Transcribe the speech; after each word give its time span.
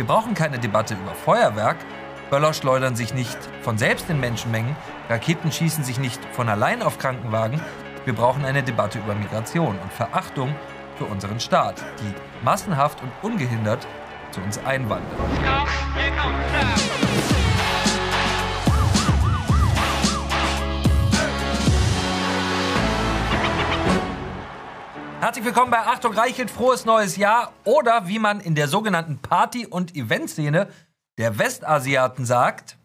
Wir 0.00 0.06
brauchen 0.06 0.32
keine 0.32 0.58
Debatte 0.58 0.94
über 0.94 1.14
Feuerwerk. 1.14 1.76
Böller 2.30 2.54
schleudern 2.54 2.96
sich 2.96 3.12
nicht 3.12 3.36
von 3.60 3.76
selbst 3.76 4.08
in 4.08 4.18
Menschenmengen. 4.18 4.74
Raketen 5.10 5.52
schießen 5.52 5.84
sich 5.84 5.98
nicht 5.98 6.18
von 6.32 6.48
allein 6.48 6.80
auf 6.80 6.96
Krankenwagen. 6.96 7.60
Wir 8.06 8.14
brauchen 8.14 8.46
eine 8.46 8.62
Debatte 8.62 8.98
über 8.98 9.14
Migration 9.14 9.78
und 9.78 9.92
Verachtung 9.92 10.54
für 10.96 11.04
unseren 11.04 11.38
Staat, 11.38 11.84
die 12.00 12.14
massenhaft 12.42 13.02
und 13.02 13.12
ungehindert 13.20 13.86
zu 14.30 14.40
uns 14.40 14.56
einwandern. 14.64 15.04
Herzlich 25.20 25.44
willkommen 25.44 25.70
bei 25.70 25.80
Achtung 25.80 26.14
Reichelt, 26.14 26.50
frohes 26.50 26.86
neues 26.86 27.18
Jahr 27.18 27.52
oder 27.64 28.08
wie 28.08 28.18
man 28.18 28.40
in 28.40 28.54
der 28.54 28.68
sogenannten 28.68 29.18
Party- 29.18 29.66
und 29.66 29.94
Eventszene 29.94 30.70
der 31.18 31.38
Westasiaten 31.38 32.24
sagt. 32.24 32.78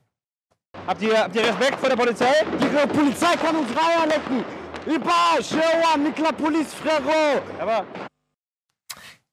Habt 0.85 1.01
ihr, 1.01 1.17
habt 1.17 1.33
ihr 1.33 1.43
Respekt 1.43 1.79
vor 1.79 1.87
der 1.87 1.95
Polizei? 1.95 2.33
Die 2.59 2.93
Polizei 2.93 3.37
kann 3.37 3.55
uns 3.55 3.69
lecken. 3.69 4.43
Iba, 4.85 5.41
Shewa, 5.41 5.95
Mikla 5.95 6.33
Police, 6.33 6.73
Frero. 6.73 7.41
Aber 7.57 7.85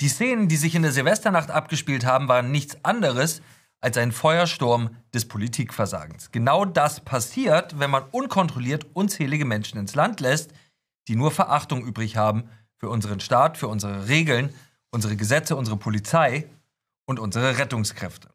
Die 0.00 0.08
Szenen, 0.08 0.46
die 0.46 0.56
sich 0.56 0.76
in 0.76 0.82
der 0.82 0.92
Silvesternacht 0.92 1.50
abgespielt 1.50 2.06
haben, 2.06 2.28
waren 2.28 2.52
nichts 2.52 2.76
anderes 2.84 3.42
als 3.80 3.96
ein 3.96 4.12
Feuersturm 4.12 4.96
des 5.12 5.26
Politikversagens. 5.26 6.30
Genau 6.30 6.64
das 6.64 7.00
passiert, 7.00 7.80
wenn 7.80 7.90
man 7.90 8.04
unkontrolliert 8.12 8.86
unzählige 8.94 9.44
Menschen 9.44 9.80
ins 9.80 9.96
Land 9.96 10.20
lässt, 10.20 10.52
die 11.08 11.16
nur 11.16 11.32
Verachtung 11.32 11.84
übrig 11.84 12.16
haben 12.16 12.48
für 12.82 12.90
unseren 12.90 13.20
Staat, 13.20 13.58
für 13.58 13.68
unsere 13.68 14.08
Regeln, 14.08 14.52
unsere 14.90 15.14
Gesetze, 15.14 15.54
unsere 15.54 15.76
Polizei 15.76 16.48
und 17.06 17.20
unsere 17.20 17.58
Rettungskräfte. 17.58 18.28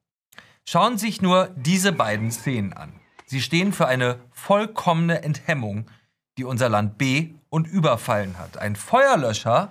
Schauen 0.66 0.98
Sie 0.98 1.08
sich 1.08 1.22
nur 1.22 1.50
diese 1.58 1.92
beiden 1.92 2.32
Szenen 2.32 2.72
an. 2.72 2.94
Sie 3.26 3.42
stehen 3.42 3.74
für 3.74 3.88
eine 3.88 4.20
vollkommene 4.32 5.22
Enthemmung, 5.22 5.88
die 6.38 6.46
unser 6.46 6.70
Land 6.70 6.98
B 6.98 7.32
und 7.50 7.68
überfallen 7.68 8.38
hat. 8.38 8.58
Ein 8.58 8.78
Feuerlöscher 8.78 9.70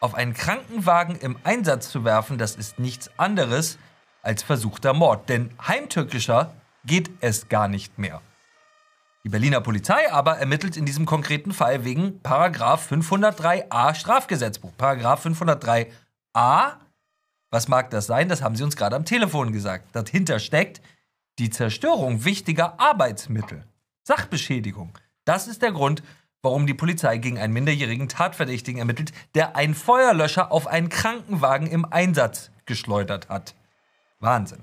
auf 0.00 0.14
einen 0.14 0.34
Krankenwagen 0.34 1.16
im 1.16 1.38
Einsatz 1.44 1.88
zu 1.88 2.04
werfen, 2.04 2.36
das 2.36 2.54
ist 2.54 2.78
nichts 2.78 3.10
anderes 3.16 3.78
als 4.22 4.42
versuchter 4.42 4.92
Mord. 4.92 5.30
Denn 5.30 5.50
heimtückischer 5.66 6.52
geht 6.84 7.10
es 7.22 7.48
gar 7.48 7.66
nicht 7.66 7.98
mehr. 7.98 8.20
Die 9.24 9.28
Berliner 9.28 9.60
Polizei 9.60 10.10
aber 10.12 10.38
ermittelt 10.38 10.76
in 10.76 10.86
diesem 10.86 11.04
konkreten 11.04 11.52
Fall 11.52 11.84
wegen 11.84 12.20
Paragraph 12.20 12.90
503a 12.90 13.94
Strafgesetzbuch. 13.94 14.72
Paragraph 14.78 15.26
503a, 15.26 16.76
was 17.50 17.68
mag 17.68 17.90
das 17.90 18.06
sein? 18.06 18.28
Das 18.28 18.42
haben 18.42 18.54
sie 18.56 18.62
uns 18.62 18.76
gerade 18.76 18.96
am 18.96 19.04
Telefon 19.04 19.52
gesagt. 19.52 19.94
Dahinter 19.94 20.38
steckt 20.38 20.80
die 21.38 21.50
Zerstörung 21.50 22.24
wichtiger 22.24 22.78
Arbeitsmittel. 22.78 23.64
Sachbeschädigung. 24.04 24.96
Das 25.24 25.48
ist 25.48 25.62
der 25.62 25.72
Grund, 25.72 26.02
warum 26.42 26.66
die 26.66 26.74
Polizei 26.74 27.18
gegen 27.18 27.38
einen 27.38 27.52
minderjährigen 27.52 28.08
Tatverdächtigen 28.08 28.78
ermittelt, 28.78 29.12
der 29.34 29.56
einen 29.56 29.74
Feuerlöscher 29.74 30.52
auf 30.52 30.66
einen 30.66 30.88
Krankenwagen 30.88 31.66
im 31.66 31.84
Einsatz 31.84 32.50
geschleudert 32.66 33.28
hat. 33.28 33.54
Wahnsinn. 34.20 34.62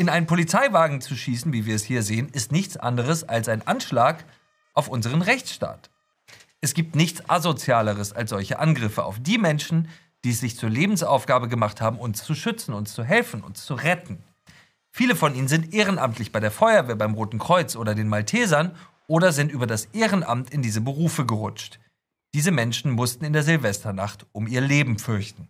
In 0.00 0.08
einen 0.08 0.28
Polizeiwagen 0.28 1.00
zu 1.00 1.16
schießen, 1.16 1.52
wie 1.52 1.66
wir 1.66 1.74
es 1.74 1.82
hier 1.82 2.04
sehen, 2.04 2.28
ist 2.28 2.52
nichts 2.52 2.76
anderes 2.76 3.24
als 3.24 3.48
ein 3.48 3.66
Anschlag 3.66 4.24
auf 4.72 4.86
unseren 4.86 5.22
Rechtsstaat. 5.22 5.90
Es 6.60 6.72
gibt 6.72 6.94
nichts 6.94 7.28
Asozialeres 7.28 8.12
als 8.12 8.30
solche 8.30 8.60
Angriffe 8.60 9.04
auf 9.04 9.18
die 9.18 9.38
Menschen, 9.38 9.88
die 10.22 10.30
es 10.30 10.38
sich 10.38 10.56
zur 10.56 10.70
Lebensaufgabe 10.70 11.48
gemacht 11.48 11.80
haben, 11.80 11.98
uns 11.98 12.22
zu 12.22 12.36
schützen, 12.36 12.74
uns 12.74 12.94
zu 12.94 13.02
helfen, 13.02 13.42
uns 13.42 13.66
zu 13.66 13.74
retten. 13.74 14.22
Viele 14.92 15.16
von 15.16 15.34
ihnen 15.34 15.48
sind 15.48 15.74
ehrenamtlich 15.74 16.30
bei 16.30 16.38
der 16.38 16.52
Feuerwehr, 16.52 16.94
beim 16.94 17.14
Roten 17.14 17.40
Kreuz 17.40 17.74
oder 17.74 17.96
den 17.96 18.06
Maltesern 18.08 18.76
oder 19.08 19.32
sind 19.32 19.50
über 19.50 19.66
das 19.66 19.86
Ehrenamt 19.86 20.50
in 20.50 20.62
diese 20.62 20.80
Berufe 20.80 21.26
gerutscht. 21.26 21.80
Diese 22.34 22.52
Menschen 22.52 22.92
mussten 22.92 23.24
in 23.24 23.32
der 23.32 23.42
Silvesternacht 23.42 24.26
um 24.30 24.46
ihr 24.46 24.60
Leben 24.60 25.00
fürchten. 25.00 25.48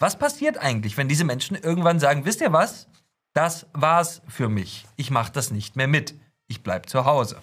Was 0.00 0.18
passiert 0.18 0.58
eigentlich, 0.58 0.96
wenn 0.96 1.08
diese 1.08 1.24
Menschen 1.24 1.56
irgendwann 1.56 2.00
sagen, 2.00 2.24
wisst 2.24 2.40
ihr 2.40 2.52
was? 2.52 2.88
Das 3.34 3.66
war's 3.72 4.22
für 4.28 4.48
mich. 4.48 4.86
Ich 4.96 5.10
mache 5.10 5.32
das 5.32 5.50
nicht 5.50 5.76
mehr 5.76 5.88
mit. 5.88 6.14
Ich 6.46 6.62
bleib 6.62 6.88
zu 6.88 7.04
Hause. 7.04 7.42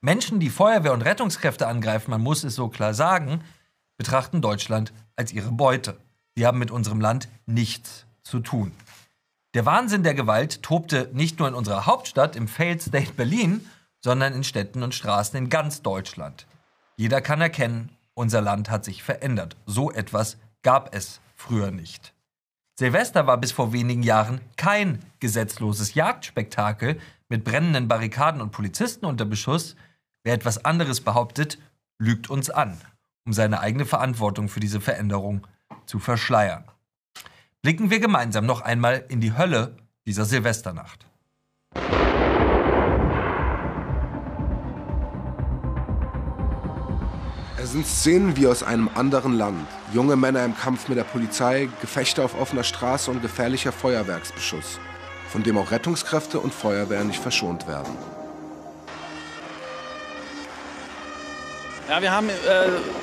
Menschen, 0.00 0.40
die 0.40 0.48
Feuerwehr 0.48 0.94
und 0.94 1.02
Rettungskräfte 1.02 1.66
angreifen, 1.66 2.10
man 2.10 2.22
muss 2.22 2.44
es 2.44 2.54
so 2.54 2.68
klar 2.68 2.94
sagen, 2.94 3.44
betrachten 3.98 4.40
Deutschland 4.40 4.94
als 5.16 5.32
ihre 5.32 5.52
Beute. 5.52 5.98
Sie 6.34 6.46
haben 6.46 6.58
mit 6.58 6.70
unserem 6.70 7.02
Land 7.02 7.28
nichts 7.44 8.06
zu 8.22 8.40
tun. 8.40 8.72
Der 9.52 9.66
Wahnsinn 9.66 10.02
der 10.02 10.14
Gewalt 10.14 10.62
tobte 10.62 11.10
nicht 11.12 11.38
nur 11.38 11.48
in 11.48 11.54
unserer 11.54 11.84
Hauptstadt, 11.84 12.34
im 12.34 12.48
Failed 12.48 12.80
State 12.80 13.12
Berlin, 13.12 13.68
sondern 14.00 14.32
in 14.32 14.44
Städten 14.44 14.82
und 14.82 14.94
Straßen 14.94 15.36
in 15.36 15.50
ganz 15.50 15.82
Deutschland. 15.82 16.46
Jeder 16.96 17.20
kann 17.20 17.42
erkennen, 17.42 17.90
unser 18.14 18.40
Land 18.40 18.70
hat 18.70 18.86
sich 18.86 19.02
verändert. 19.02 19.56
So 19.66 19.90
etwas 19.90 20.38
gab 20.62 20.94
es 20.94 21.20
früher 21.34 21.70
nicht. 21.70 22.14
Silvester 22.80 23.26
war 23.26 23.36
bis 23.36 23.52
vor 23.52 23.74
wenigen 23.74 24.02
Jahren 24.02 24.40
kein 24.56 25.00
gesetzloses 25.18 25.92
Jagdspektakel 25.92 26.98
mit 27.28 27.44
brennenden 27.44 27.88
Barrikaden 27.88 28.40
und 28.40 28.52
Polizisten 28.52 29.04
unter 29.04 29.26
Beschuss. 29.26 29.76
Wer 30.24 30.32
etwas 30.32 30.64
anderes 30.64 31.02
behauptet, 31.02 31.58
lügt 31.98 32.30
uns 32.30 32.48
an, 32.48 32.80
um 33.26 33.34
seine 33.34 33.60
eigene 33.60 33.84
Verantwortung 33.84 34.48
für 34.48 34.60
diese 34.60 34.80
Veränderung 34.80 35.46
zu 35.84 35.98
verschleiern. 35.98 36.64
Blicken 37.60 37.90
wir 37.90 38.00
gemeinsam 38.00 38.46
noch 38.46 38.62
einmal 38.62 39.04
in 39.10 39.20
die 39.20 39.36
Hölle 39.36 39.76
dieser 40.06 40.24
Silvesternacht. 40.24 41.04
Es 47.70 47.74
sind 47.74 47.86
Szenen 47.86 48.36
wie 48.36 48.48
aus 48.48 48.64
einem 48.64 48.90
anderen 48.96 49.38
Land. 49.38 49.64
Junge 49.94 50.16
Männer 50.16 50.44
im 50.44 50.56
Kampf 50.56 50.88
mit 50.88 50.98
der 50.98 51.04
Polizei, 51.04 51.68
Gefechte 51.80 52.24
auf 52.24 52.34
offener 52.36 52.64
Straße 52.64 53.12
und 53.12 53.22
gefährlicher 53.22 53.70
Feuerwerksbeschuss, 53.70 54.80
von 55.28 55.44
dem 55.44 55.56
auch 55.56 55.70
Rettungskräfte 55.70 56.40
und 56.40 56.52
Feuerwehr 56.52 57.04
nicht 57.04 57.20
verschont 57.20 57.68
werden. 57.68 57.96
ja, 61.90 62.00
wir 62.00 62.12
haben 62.12 62.28
äh, 62.28 62.32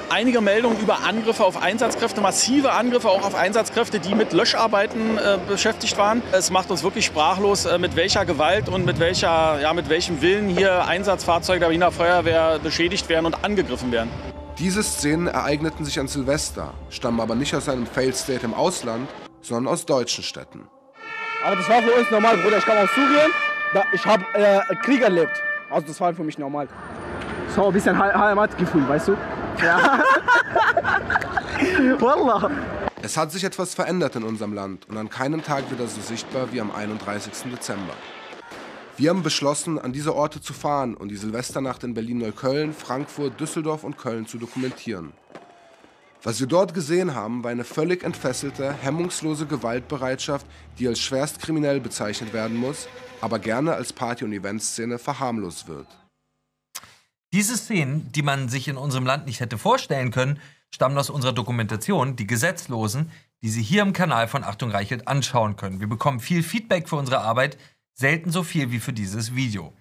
einige 0.09 0.39
Meldungen 0.39 0.79
über 0.79 1.03
Angriffe 1.03 1.43
auf 1.43 1.61
Einsatzkräfte, 1.61 2.21
massive 2.21 2.71
Angriffe 2.71 3.09
auch 3.09 3.23
auf 3.25 3.35
Einsatzkräfte, 3.35 3.99
die 3.99 4.15
mit 4.15 4.31
Löscharbeiten 4.31 5.17
äh, 5.17 5.37
beschäftigt 5.45 5.97
waren. 5.97 6.21
Es 6.31 6.51
macht 6.51 6.71
uns 6.71 6.83
wirklich 6.83 7.05
sprachlos, 7.05 7.65
äh, 7.65 7.77
mit 7.79 7.97
welcher 7.97 8.25
Gewalt 8.25 8.69
und 8.69 8.85
mit, 8.85 8.99
welcher, 8.99 9.59
ja, 9.61 9.73
mit 9.73 9.89
welchem 9.89 10.21
Willen 10.21 10.47
hier 10.47 10.85
Einsatzfahrzeuge 10.85 11.59
der 11.59 11.65
Berliner 11.67 11.91
Feuerwehr 11.91 12.59
beschädigt 12.59 13.09
werden 13.09 13.25
und 13.25 13.43
angegriffen 13.43 13.91
werden. 13.91 14.09
Diese 14.59 14.81
Szenen 14.81 15.27
ereigneten 15.27 15.85
sich 15.85 15.99
an 15.99 16.07
Silvester, 16.07 16.73
stammen 16.89 17.19
aber 17.19 17.35
nicht 17.35 17.53
aus 17.55 17.69
einem 17.69 17.85
Failed 17.85 18.15
State 18.15 18.43
im 18.45 18.53
Ausland, 18.53 19.07
sondern 19.41 19.71
aus 19.71 19.85
deutschen 19.85 20.23
Städten. 20.23 20.67
Aber 21.45 21.55
das 21.55 21.69
war 21.69 21.81
für 21.83 21.91
uns 21.91 22.09
normal, 22.09 22.37
Bruder. 22.37 22.57
Ich 22.57 22.65
kam 22.65 22.77
aus 22.77 22.89
Syrien. 22.95 23.31
Ich 23.93 24.05
habe 24.05 24.23
äh, 24.33 24.59
Krieg 24.83 25.01
erlebt. 25.01 25.41
Also 25.69 25.87
das 25.87 26.01
war 26.01 26.13
für 26.13 26.23
mich 26.23 26.37
normal. 26.39 26.67
So 27.55 27.67
ein 27.67 27.73
bisschen 27.73 27.95
He- 27.95 28.17
Heimatgefühl, 28.17 28.87
weißt 28.89 29.09
du? 29.09 29.17
Ja. 29.63 29.99
Wallah. 31.99 32.49
Es 33.01 33.15
hat 33.15 33.31
sich 33.31 33.43
etwas 33.43 33.75
verändert 33.75 34.15
in 34.15 34.23
unserem 34.23 34.53
Land 34.53 34.89
und 34.89 34.97
an 34.97 35.09
keinem 35.09 35.43
Tag 35.43 35.69
wieder 35.71 35.87
so 35.87 36.01
sichtbar 36.01 36.51
wie 36.51 36.59
am 36.61 36.71
31. 36.71 37.51
Dezember. 37.51 37.93
Wir 38.99 39.11
haben 39.11 39.21
beschlossen, 39.21 39.77
an 39.77 39.93
diese 39.93 40.15
Orte 40.15 40.41
zu 40.41 40.53
fahren 40.53 40.95
und 40.95 41.09
die 41.09 41.17
Silvesternacht 41.17 41.83
in 41.83 41.93
Berlin-Neukölln, 41.93 42.73
Frankfurt, 42.73 43.39
Düsseldorf 43.39 43.83
und 43.83 43.95
Köln 43.95 44.25
zu 44.25 44.39
dokumentieren. 44.39 45.13
Was 46.23 46.39
wir 46.39 46.47
dort 46.47 46.73
gesehen 46.73 47.13
haben, 47.13 47.43
war 47.43 47.51
eine 47.51 47.63
völlig 47.63 48.03
entfesselte, 48.03 48.73
hemmungslose 48.73 49.45
Gewaltbereitschaft, 49.45 50.47
die 50.79 50.87
als 50.87 50.99
schwerstkriminell 50.99 51.79
bezeichnet 51.79 52.33
werden 52.33 52.57
muss, 52.57 52.87
aber 53.21 53.37
gerne 53.37 53.75
als 53.75 53.93
Party- 53.93 54.25
und 54.25 54.33
Eventszene 54.33 54.97
verharmlost 54.97 55.67
wird. 55.67 55.87
Diese 57.33 57.55
Szenen, 57.55 58.11
die 58.13 58.23
man 58.23 58.49
sich 58.49 58.67
in 58.67 58.77
unserem 58.77 59.05
Land 59.05 59.27
nicht 59.27 59.41
hätte 59.41 59.59
vorstellen 59.59 60.09
können, 60.09 60.39
stammen 60.71 60.97
aus 60.97 61.11
unserer 61.11 61.33
Dokumentation 61.33 62.15
Die 62.15 62.25
Gesetzlosen, 62.25 63.11
die 63.43 63.49
Sie 63.49 63.61
hier 63.61 63.83
im 63.83 63.93
Kanal 63.93 64.27
von 64.27 64.43
Achtung 64.43 64.71
Reichelt 64.71 65.07
anschauen 65.07 65.55
können. 65.55 65.79
Wir 65.79 65.87
bekommen 65.87 66.19
viel 66.19 66.41
Feedback 66.41 66.89
für 66.89 66.95
unsere 66.95 67.19
Arbeit, 67.19 67.59
selten 67.99 68.31
so 68.31 68.43
viel 68.43 68.71
wie 68.71 68.79
für 68.79 68.93
dieses 68.93 69.35
Video. 69.35 69.73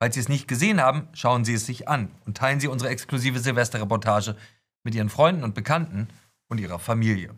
Falls 0.00 0.14
Sie 0.14 0.20
es 0.20 0.28
nicht 0.28 0.48
gesehen 0.48 0.80
haben, 0.80 1.08
schauen 1.12 1.44
Sie 1.44 1.54
es 1.54 1.66
sich 1.66 1.88
an 1.88 2.10
und 2.24 2.36
teilen 2.36 2.60
Sie 2.60 2.68
unsere 2.68 2.90
exklusive 2.90 3.40
Silvesterreportage 3.40 4.36
mit 4.84 4.94
Ihren 4.94 5.10
Freunden 5.10 5.44
und 5.44 5.54
Bekannten 5.54 6.08
und 6.48 6.58
Ihrer 6.58 6.78
Familie. 6.78 7.34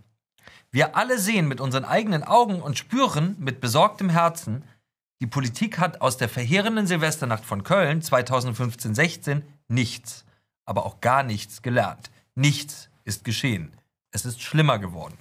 Wir 0.70 0.96
alle 0.96 1.18
sehen 1.18 1.48
mit 1.48 1.60
unseren 1.60 1.84
eigenen 1.84 2.22
Augen 2.22 2.60
und 2.60 2.78
spüren 2.78 3.34
mit 3.38 3.60
besorgtem 3.60 4.08
Herzen, 4.08 4.62
die 5.20 5.26
Politik 5.26 5.78
hat 5.78 6.00
aus 6.00 6.16
der 6.16 6.30
verheerenden 6.30 6.86
Silvesternacht 6.86 7.44
von 7.44 7.62
Köln 7.62 8.00
2015-16 8.00 9.42
nichts, 9.68 10.24
aber 10.64 10.86
auch 10.86 11.00
gar 11.00 11.22
nichts 11.22 11.60
gelernt. 11.60 12.10
Nichts 12.34 12.88
ist 13.04 13.24
geschehen. 13.24 13.72
Es 14.12 14.24
ist 14.24 14.40
schlimmer 14.40 14.78
geworden. 14.78 15.18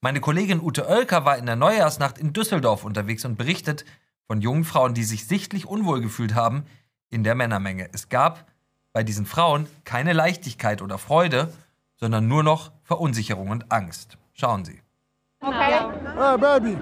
Meine 0.00 0.20
Kollegin 0.20 0.60
Ute 0.60 0.86
Oelker 0.88 1.24
war 1.24 1.38
in 1.38 1.46
der 1.46 1.56
Neujahrsnacht 1.56 2.18
in 2.18 2.32
Düsseldorf 2.32 2.84
unterwegs 2.84 3.24
und 3.24 3.36
berichtet 3.36 3.84
von 4.26 4.40
jungen 4.40 4.64
Frauen, 4.64 4.94
die 4.94 5.04
sich 5.04 5.26
sichtlich 5.26 5.66
unwohl 5.66 6.00
gefühlt 6.00 6.34
haben 6.34 6.64
in 7.10 7.24
der 7.24 7.34
Männermenge. 7.34 7.88
Es 7.92 8.08
gab 8.08 8.46
bei 8.92 9.02
diesen 9.02 9.26
Frauen 9.26 9.66
keine 9.84 10.12
Leichtigkeit 10.12 10.82
oder 10.82 10.98
Freude, 10.98 11.52
sondern 11.96 12.28
nur 12.28 12.42
noch 12.42 12.72
Verunsicherung 12.82 13.48
und 13.50 13.70
Angst. 13.72 14.18
Schauen 14.32 14.64
Sie. 14.64 14.80
Okay. 15.40 15.80
Hey, 16.16 16.38
Baby. 16.38 16.78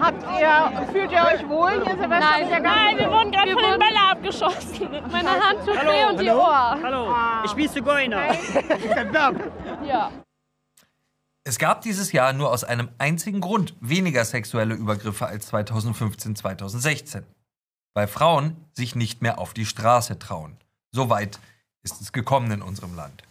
Habt 0.00 0.22
ihr, 0.40 0.86
fühlt 0.92 1.12
ihr 1.12 1.22
euch 1.22 1.48
wohl 1.48 1.72
hier 1.84 1.96
Silvester? 1.96 2.08
Nein, 2.08 2.48
der 2.48 2.60
nein, 2.60 2.98
wir 2.98 3.10
wurden 3.10 3.30
gerade 3.30 3.52
von 3.52 3.62
den 3.62 3.78
Bällen 3.78 3.96
abgeschossen. 4.10 4.88
Meine 5.10 5.30
Hand 5.30 5.58
tut 5.66 5.74
weh 5.74 6.04
und 6.08 6.20
die 6.20 6.30
Ohr. 6.30 6.78
Hallo, 6.82 7.14
ich 7.44 7.52
bin 7.52 7.68
Zigeuner. 7.68 8.34
Ja. 9.84 10.10
Es 11.42 11.58
gab 11.58 11.80
dieses 11.80 12.12
Jahr 12.12 12.34
nur 12.34 12.50
aus 12.50 12.64
einem 12.64 12.90
einzigen 12.98 13.40
Grund 13.40 13.74
weniger 13.80 14.24
sexuelle 14.24 14.74
Übergriffe 14.74 15.26
als 15.26 15.46
2015, 15.46 16.36
2016. 16.36 17.24
Weil 17.94 18.08
Frauen 18.08 18.56
sich 18.74 18.94
nicht 18.94 19.22
mehr 19.22 19.38
auf 19.38 19.54
die 19.54 19.64
Straße 19.64 20.18
trauen. 20.18 20.58
So 20.92 21.08
weit 21.08 21.40
ist 21.82 22.00
es 22.00 22.12
gekommen 22.12 22.50
in 22.50 22.62
unserem 22.62 22.94
Land. 22.94 23.22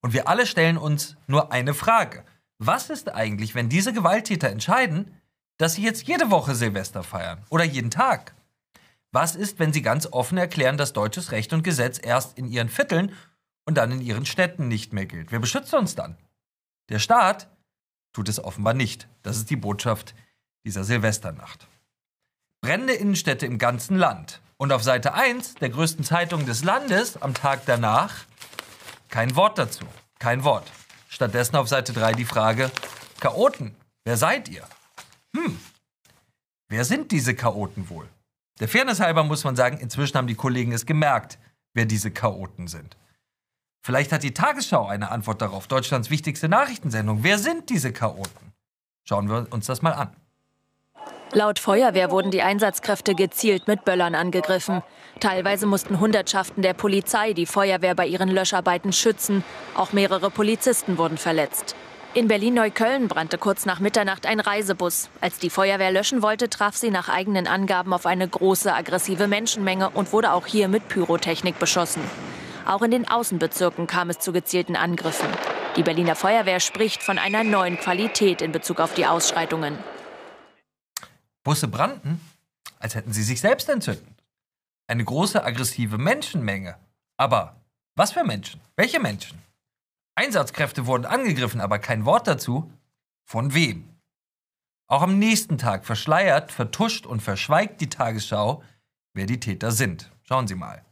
Und 0.00 0.12
wir 0.12 0.28
alle 0.28 0.46
stellen 0.46 0.76
uns 0.76 1.16
nur 1.28 1.52
eine 1.52 1.74
Frage. 1.74 2.24
Was 2.58 2.90
ist 2.90 3.14
eigentlich, 3.14 3.54
wenn 3.54 3.68
diese 3.68 3.92
Gewalttäter 3.92 4.48
entscheiden, 4.50 5.14
dass 5.56 5.74
sie 5.74 5.82
jetzt 5.82 6.06
jede 6.08 6.30
Woche 6.30 6.54
Silvester 6.56 7.04
feiern 7.04 7.44
oder 7.50 7.64
jeden 7.64 7.90
Tag? 7.90 8.34
Was 9.12 9.36
ist, 9.36 9.60
wenn 9.60 9.72
sie 9.72 9.82
ganz 9.82 10.08
offen 10.10 10.38
erklären, 10.38 10.76
dass 10.76 10.92
deutsches 10.92 11.30
Recht 11.30 11.52
und 11.52 11.62
Gesetz 11.62 12.00
erst 12.02 12.36
in 12.36 12.48
ihren 12.48 12.68
Vierteln 12.68 13.12
und 13.64 13.76
dann 13.76 13.92
in 13.92 14.00
ihren 14.00 14.26
Städten 14.26 14.66
nicht 14.66 14.92
mehr 14.92 15.06
gilt? 15.06 15.30
Wer 15.30 15.38
beschützt 15.38 15.72
uns 15.72 15.94
dann? 15.94 16.16
Der 16.88 16.98
Staat 16.98 17.48
tut 18.12 18.28
es 18.28 18.42
offenbar 18.42 18.74
nicht. 18.74 19.08
Das 19.22 19.36
ist 19.36 19.50
die 19.50 19.56
Botschaft 19.56 20.14
dieser 20.64 20.84
Silvesternacht. 20.84 21.66
Brennende 22.62 22.94
Innenstädte 22.94 23.46
im 23.46 23.58
ganzen 23.58 23.96
Land. 23.96 24.40
Und 24.56 24.72
auf 24.72 24.82
Seite 24.82 25.14
1 25.14 25.54
der 25.56 25.70
größten 25.70 26.04
Zeitung 26.04 26.46
des 26.46 26.64
Landes 26.64 27.20
am 27.20 27.34
Tag 27.34 27.62
danach 27.66 28.24
kein 29.08 29.36
Wort 29.36 29.58
dazu. 29.58 29.84
Kein 30.18 30.44
Wort. 30.44 30.70
Stattdessen 31.08 31.56
auf 31.56 31.68
Seite 31.68 31.92
3 31.92 32.12
die 32.12 32.24
Frage: 32.24 32.70
Chaoten, 33.20 33.76
wer 34.04 34.16
seid 34.16 34.48
ihr? 34.48 34.66
Hm, 35.36 35.58
wer 36.68 36.84
sind 36.84 37.12
diese 37.12 37.34
Chaoten 37.34 37.88
wohl? 37.88 38.08
Der 38.60 38.68
Fairness 38.68 39.00
halber 39.00 39.24
muss 39.24 39.44
man 39.44 39.56
sagen, 39.56 39.78
inzwischen 39.78 40.16
haben 40.16 40.28
die 40.28 40.34
Kollegen 40.34 40.72
es 40.72 40.86
gemerkt, 40.86 41.38
wer 41.74 41.86
diese 41.86 42.10
Chaoten 42.10 42.68
sind. 42.68 42.96
Vielleicht 43.84 44.12
hat 44.12 44.22
die 44.22 44.32
Tagesschau 44.32 44.86
eine 44.86 45.10
Antwort 45.10 45.42
darauf. 45.42 45.66
Deutschlands 45.66 46.08
wichtigste 46.08 46.48
Nachrichtensendung. 46.48 47.18
Wer 47.20 47.36
sind 47.36 47.68
diese 47.68 47.92
Chaoten? 47.92 48.54
Schauen 49.04 49.28
wir 49.28 49.46
uns 49.50 49.66
das 49.66 49.82
mal 49.82 49.92
an. 49.92 50.16
Laut 51.32 51.58
Feuerwehr 51.58 52.10
wurden 52.10 52.30
die 52.30 52.40
Einsatzkräfte 52.40 53.14
gezielt 53.14 53.68
mit 53.68 53.84
Böllern 53.84 54.14
angegriffen. 54.14 54.82
Teilweise 55.20 55.66
mussten 55.66 56.00
Hundertschaften 56.00 56.62
der 56.62 56.72
Polizei 56.72 57.34
die 57.34 57.44
Feuerwehr 57.44 57.94
bei 57.94 58.06
ihren 58.06 58.30
Löscharbeiten 58.30 58.94
schützen. 58.94 59.44
Auch 59.74 59.92
mehrere 59.92 60.30
Polizisten 60.30 60.96
wurden 60.96 61.18
verletzt. 61.18 61.76
In 62.14 62.26
Berlin-Neukölln 62.26 63.08
brannte 63.08 63.36
kurz 63.36 63.66
nach 63.66 63.80
Mitternacht 63.80 64.24
ein 64.24 64.40
Reisebus. 64.40 65.10
Als 65.20 65.40
die 65.40 65.50
Feuerwehr 65.50 65.90
löschen 65.90 66.22
wollte, 66.22 66.48
traf 66.48 66.74
sie 66.74 66.90
nach 66.90 67.10
eigenen 67.10 67.46
Angaben 67.46 67.92
auf 67.92 68.06
eine 68.06 68.26
große 68.26 68.72
aggressive 68.72 69.26
Menschenmenge 69.26 69.90
und 69.90 70.14
wurde 70.14 70.32
auch 70.32 70.46
hier 70.46 70.68
mit 70.68 70.88
Pyrotechnik 70.88 71.58
beschossen. 71.58 72.00
Auch 72.66 72.82
in 72.82 72.90
den 72.90 73.06
Außenbezirken 73.06 73.86
kam 73.86 74.08
es 74.10 74.18
zu 74.18 74.32
gezielten 74.32 74.74
Angriffen. 74.76 75.28
Die 75.76 75.82
Berliner 75.82 76.16
Feuerwehr 76.16 76.60
spricht 76.60 77.02
von 77.02 77.18
einer 77.18 77.44
neuen 77.44 77.76
Qualität 77.76 78.40
in 78.40 78.52
Bezug 78.52 78.80
auf 78.80 78.94
die 78.94 79.06
Ausschreitungen. 79.06 79.78
Busse 81.42 81.68
brannten, 81.68 82.20
als 82.78 82.94
hätten 82.94 83.12
sie 83.12 83.22
sich 83.22 83.40
selbst 83.40 83.68
entzündet. 83.68 84.06
Eine 84.86 85.04
große 85.04 85.44
aggressive 85.44 85.98
Menschenmenge. 85.98 86.76
Aber 87.18 87.60
was 87.96 88.12
für 88.12 88.24
Menschen? 88.24 88.60
Welche 88.76 88.98
Menschen? 88.98 89.38
Einsatzkräfte 90.14 90.86
wurden 90.86 91.04
angegriffen, 91.04 91.60
aber 91.60 91.78
kein 91.78 92.04
Wort 92.06 92.26
dazu. 92.26 92.72
Von 93.24 93.52
wem? 93.52 93.88
Auch 94.86 95.02
am 95.02 95.18
nächsten 95.18 95.58
Tag 95.58 95.84
verschleiert, 95.84 96.52
vertuscht 96.52 97.04
und 97.04 97.20
verschweigt 97.20 97.80
die 97.80 97.88
Tagesschau, 97.88 98.62
wer 99.12 99.26
die 99.26 99.40
Täter 99.40 99.72
sind. 99.72 100.10
Schauen 100.22 100.46
Sie 100.46 100.54
mal. 100.54 100.84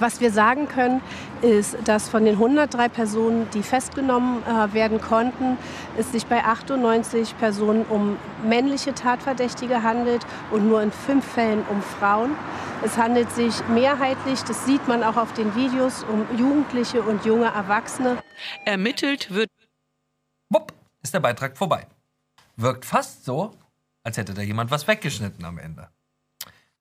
Was 0.00 0.20
wir 0.20 0.32
sagen 0.32 0.68
können, 0.68 1.00
ist, 1.42 1.76
dass 1.84 2.08
von 2.08 2.24
den 2.24 2.34
103 2.34 2.88
Personen, 2.88 3.48
die 3.50 3.62
festgenommen 3.62 4.42
äh, 4.44 4.72
werden 4.72 5.00
konnten, 5.00 5.58
es 5.96 6.12
sich 6.12 6.26
bei 6.26 6.44
98 6.44 7.36
Personen 7.38 7.84
um 7.84 8.16
männliche 8.42 8.94
Tatverdächtige 8.94 9.82
handelt 9.82 10.26
und 10.50 10.66
nur 10.68 10.82
in 10.82 10.90
fünf 10.90 11.24
Fällen 11.24 11.64
um 11.70 11.82
Frauen. 11.82 12.36
Es 12.84 12.96
handelt 12.96 13.30
sich 13.30 13.54
mehrheitlich, 13.68 14.42
das 14.42 14.66
sieht 14.66 14.88
man 14.88 15.04
auch 15.04 15.16
auf 15.16 15.32
den 15.34 15.54
Videos, 15.54 16.04
um 16.04 16.26
Jugendliche 16.36 17.02
und 17.02 17.24
junge 17.24 17.46
Erwachsene. 17.46 18.18
Ermittelt 18.64 19.32
wird 19.32 19.50
Wupp, 20.48 20.72
ist 21.02 21.14
der 21.14 21.20
Beitrag 21.20 21.56
vorbei. 21.56 21.86
Wirkt 22.56 22.84
fast 22.84 23.24
so, 23.24 23.54
als 24.02 24.16
hätte 24.16 24.34
da 24.34 24.42
jemand 24.42 24.70
was 24.70 24.88
weggeschnitten 24.88 25.44
am 25.44 25.58
Ende. 25.58 25.88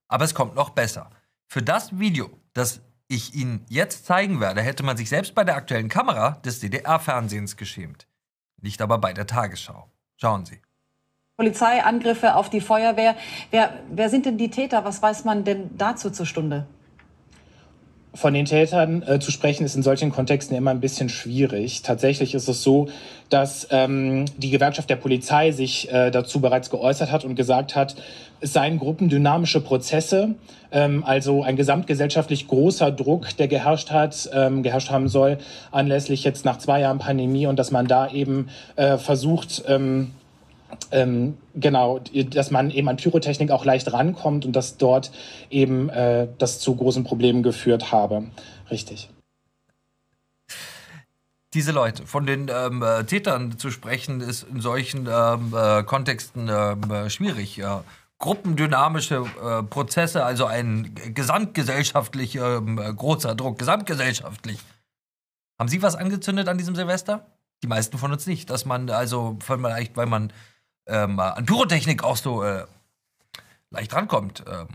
Aber 0.08 0.26
es 0.26 0.34
kommt 0.34 0.56
noch 0.56 0.72
besser. 0.72 1.10
Für 1.48 1.62
das 1.62 1.98
Video, 2.00 2.30
das 2.54 2.82
ich 3.12 3.36
Ihnen 3.36 3.66
jetzt 3.68 4.06
zeigen 4.06 4.40
werde, 4.40 4.62
hätte 4.62 4.84
man 4.84 4.96
sich 4.96 5.10
selbst 5.10 5.36
bei 5.36 5.44
der 5.44 5.56
aktuellen 5.56 5.90
Kamera 5.90 6.40
des 6.46 6.60
DDR-Fernsehens 6.62 7.58
geschämt. 7.58 8.08
Nicht 8.62 8.82
aber 8.82 8.98
bei 9.00 9.12
der 9.12 9.28
Tagesschau. 9.28 9.92
Schauen 10.16 10.46
Sie. 10.46 10.62
Polizeiangriffe 11.36 12.36
auf 12.36 12.50
die 12.50 12.62
Feuerwehr. 12.62 13.16
Wer, 13.50 13.74
wer 13.90 14.10
sind 14.10 14.26
denn 14.26 14.38
die 14.38 14.50
Täter? 14.50 14.86
Was 14.86 15.02
weiß 15.02 15.26
man 15.26 15.44
denn 15.44 15.76
dazu 15.78 16.10
zur 16.10 16.26
Stunde? 16.26 16.68
Von 18.14 18.34
den 18.34 18.44
Tätern 18.44 19.04
äh, 19.04 19.20
zu 19.20 19.32
sprechen 19.32 19.66
ist 19.66 19.76
in 19.76 19.84
solchen 19.84 20.12
Kontexten 20.12 20.58
immer 20.58 20.72
ein 20.72 20.82
bisschen 20.82 21.08
schwierig. 21.08 21.82
Tatsächlich 21.82 22.36
ist 22.36 22.50
es 22.50 22.62
so, 22.62 22.90
dass 23.30 23.68
ähm, 23.72 24.26
die 24.38 24.50
Gewerkschaft 24.50 24.90
der 24.90 24.98
Polizei 24.98 25.52
sich 25.52 25.90
äh, 25.94 26.12
dazu 26.12 26.42
bereits 26.42 26.70
geäußert 26.70 27.10
hat 27.10 27.24
und 27.24 27.36
gesagt 27.36 27.74
hat, 27.74 27.96
es 28.42 28.52
seien 28.52 28.80
gruppendynamische 28.80 29.62
Prozesse, 29.62 30.36
ähm, 30.74 31.06
also 31.06 31.42
ein 31.42 31.56
gesamtgesellschaftlich 31.56 32.50
großer 32.50 32.92
Druck, 32.92 33.38
der 33.38 33.48
geherrscht 33.48 33.92
hat, 33.92 34.30
ähm, 34.34 34.62
geherrscht 34.62 34.90
haben 34.90 35.08
soll, 35.08 35.38
anlässlich 35.72 36.26
jetzt 36.26 36.44
nach 36.44 36.58
zwei 36.58 36.82
Jahren 36.82 37.00
Pandemie 37.00 37.48
und 37.48 37.58
dass 37.58 37.72
man 37.72 37.88
da 37.88 38.12
eben 38.12 38.50
äh, 38.76 38.98
versucht, 38.98 39.64
ähm, 39.68 40.12
ähm, 40.92 41.38
genau, 41.56 42.00
dass 42.00 42.52
man 42.52 42.72
eben 42.72 42.88
an 42.90 42.98
Pyrotechnik 42.98 43.52
auch 43.52 43.66
leicht 43.66 43.92
rankommt 43.92 44.46
und 44.46 44.56
dass 44.56 44.78
dort 44.78 45.12
eben 45.50 45.90
äh, 45.90 46.28
das 46.38 46.60
zu 46.60 46.76
großen 46.76 47.04
Problemen 47.04 47.44
geführt 47.44 47.92
habe. 47.92 48.24
Richtig. 48.70 49.10
Diese 51.54 51.74
Leute, 51.74 52.08
von 52.08 52.26
den 52.26 52.50
ähm, 52.50 52.82
äh, 52.82 53.04
Tätern 53.04 53.58
zu 53.58 53.72
sprechen, 53.72 54.22
ist 54.22 54.44
in 54.44 54.62
solchen 54.62 55.10
ähm, 55.12 55.54
äh, 55.54 55.84
Kontexten 55.84 56.50
ähm, 56.50 56.90
äh, 56.90 57.10
schwierig. 57.10 57.62
Gruppendynamische 58.20 59.26
äh, 59.44 59.64
Prozesse, 59.64 60.24
also 60.24 60.46
ein 60.46 60.94
gesamtgesellschaftlich 61.14 62.36
ähm, 62.36 62.78
äh, 62.78 62.94
großer 62.94 63.36
Druck, 63.36 63.58
gesamtgesellschaftlich. 63.58 64.60
Haben 65.60 65.68
Sie 65.68 65.82
was 65.82 65.96
angezündet 65.96 66.48
an 66.48 66.58
diesem 66.58 66.76
Silvester? 66.76 67.26
Die 67.64 67.68
meisten 67.68 67.98
von 67.98 68.12
uns 68.12 68.28
nicht. 68.28 68.50
Dass 68.50 68.66
man 68.66 68.90
also 68.90 69.38
vielleicht, 69.42 69.98
weil 69.98 70.06
man 70.06 70.32
ähm, 70.88 71.20
an 71.20 71.46
Pyrotechnik 71.46 72.04
auch 72.04 72.18
so 72.18 72.44
äh, 72.44 72.66
leicht 73.70 73.94
rankommt. 73.94 74.44
Ähm, 74.48 74.68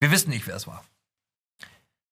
wir 0.00 0.10
wissen 0.10 0.30
nicht, 0.30 0.46
wer 0.46 0.56
es 0.56 0.66
war. 0.66 0.84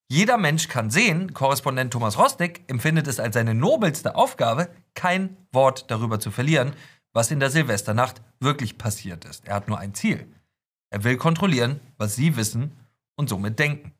Jeder 0.09 0.37
Mensch 0.37 0.69
kann 0.69 0.91
sehen, 0.91 1.33
Korrespondent 1.33 1.93
Thomas 1.93 2.19
Rostig 2.19 2.63
empfindet 2.67 3.07
es 3.07 3.19
als 3.19 3.35
seine 3.35 3.55
nobelste 3.55 4.15
Aufgabe, 4.17 4.69
kein 4.95 5.37
Wort 5.51 5.91
darüber 5.91 6.21
zu 6.21 6.31
verlieren, 6.31 6.75
was 7.13 7.31
in 7.31 7.41
der 7.41 7.51
Silvesternacht 7.51 8.21
wirklich 8.41 8.77
passiert 8.77 9.25
ist. 9.25 9.47
Er 9.47 9.55
hat 9.55 9.69
nur 9.69 9.79
ein 9.79 9.95
Ziel. 9.95 10.29
Er 10.91 11.05
will 11.05 11.17
kontrollieren, 11.17 11.81
was 11.97 12.17
Sie 12.17 12.37
wissen 12.37 12.73
und 13.17 13.29
somit 13.29 13.59
denken. 13.59 13.93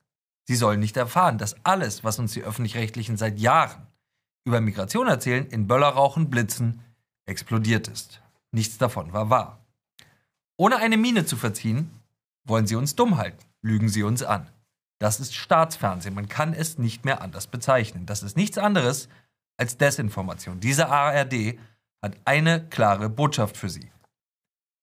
Sie 0.47 0.57
sollen 0.57 0.81
nicht 0.81 0.97
erfahren, 0.97 1.39
dass 1.39 1.57
alles, 1.65 2.05
was 2.05 2.19
uns 2.19 2.33
die 2.33 2.43
Öffentlich-Rechtlichen 2.43 3.17
seit 3.17 3.39
Jahren 3.39 3.87
über 4.45 4.61
Migration 4.61 5.09
erzählen, 5.09 5.47
in 5.47 5.67
Böllerrauchen, 5.67 6.29
Blitzen 6.29 6.83
explodiert 7.25 7.89
ist. 7.89 8.21
Nichts 8.55 8.79
davon 8.79 9.13
war 9.13 9.31
wahr. 9.31 9.59
Ohne 10.57 10.77
eine 10.77 10.97
Miene 10.97 11.27
zu 11.27 11.37
verziehen, 11.37 11.91
wollen 12.45 12.69
Sie 12.69 12.77
uns 12.77 12.95
dumm 12.95 13.17
halten, 13.17 13.45
lügen 13.63 13.89
Sie 13.89 14.05
uns 14.05 14.23
an. 14.23 14.49
Das 15.01 15.19
ist 15.19 15.35
Staatsfernsehen, 15.35 16.15
man 16.15 16.29
kann 16.29 16.55
es 16.55 16.79
nicht 16.79 17.05
mehr 17.05 17.21
anders 17.21 17.49
bezeichnen. 17.49 18.07
Das 18.07 18.23
ist 18.23 18.37
nichts 18.37 18.57
anderes 18.57 19.09
als 19.57 19.77
Desinformation. 19.77 20.61
Diese 20.61 20.89
ARD 20.89 21.59
hat 22.01 22.17
eine 22.25 22.69
klare 22.69 23.11
Botschaft 23.11 23.57
für 23.57 23.69
Sie. 23.69 23.91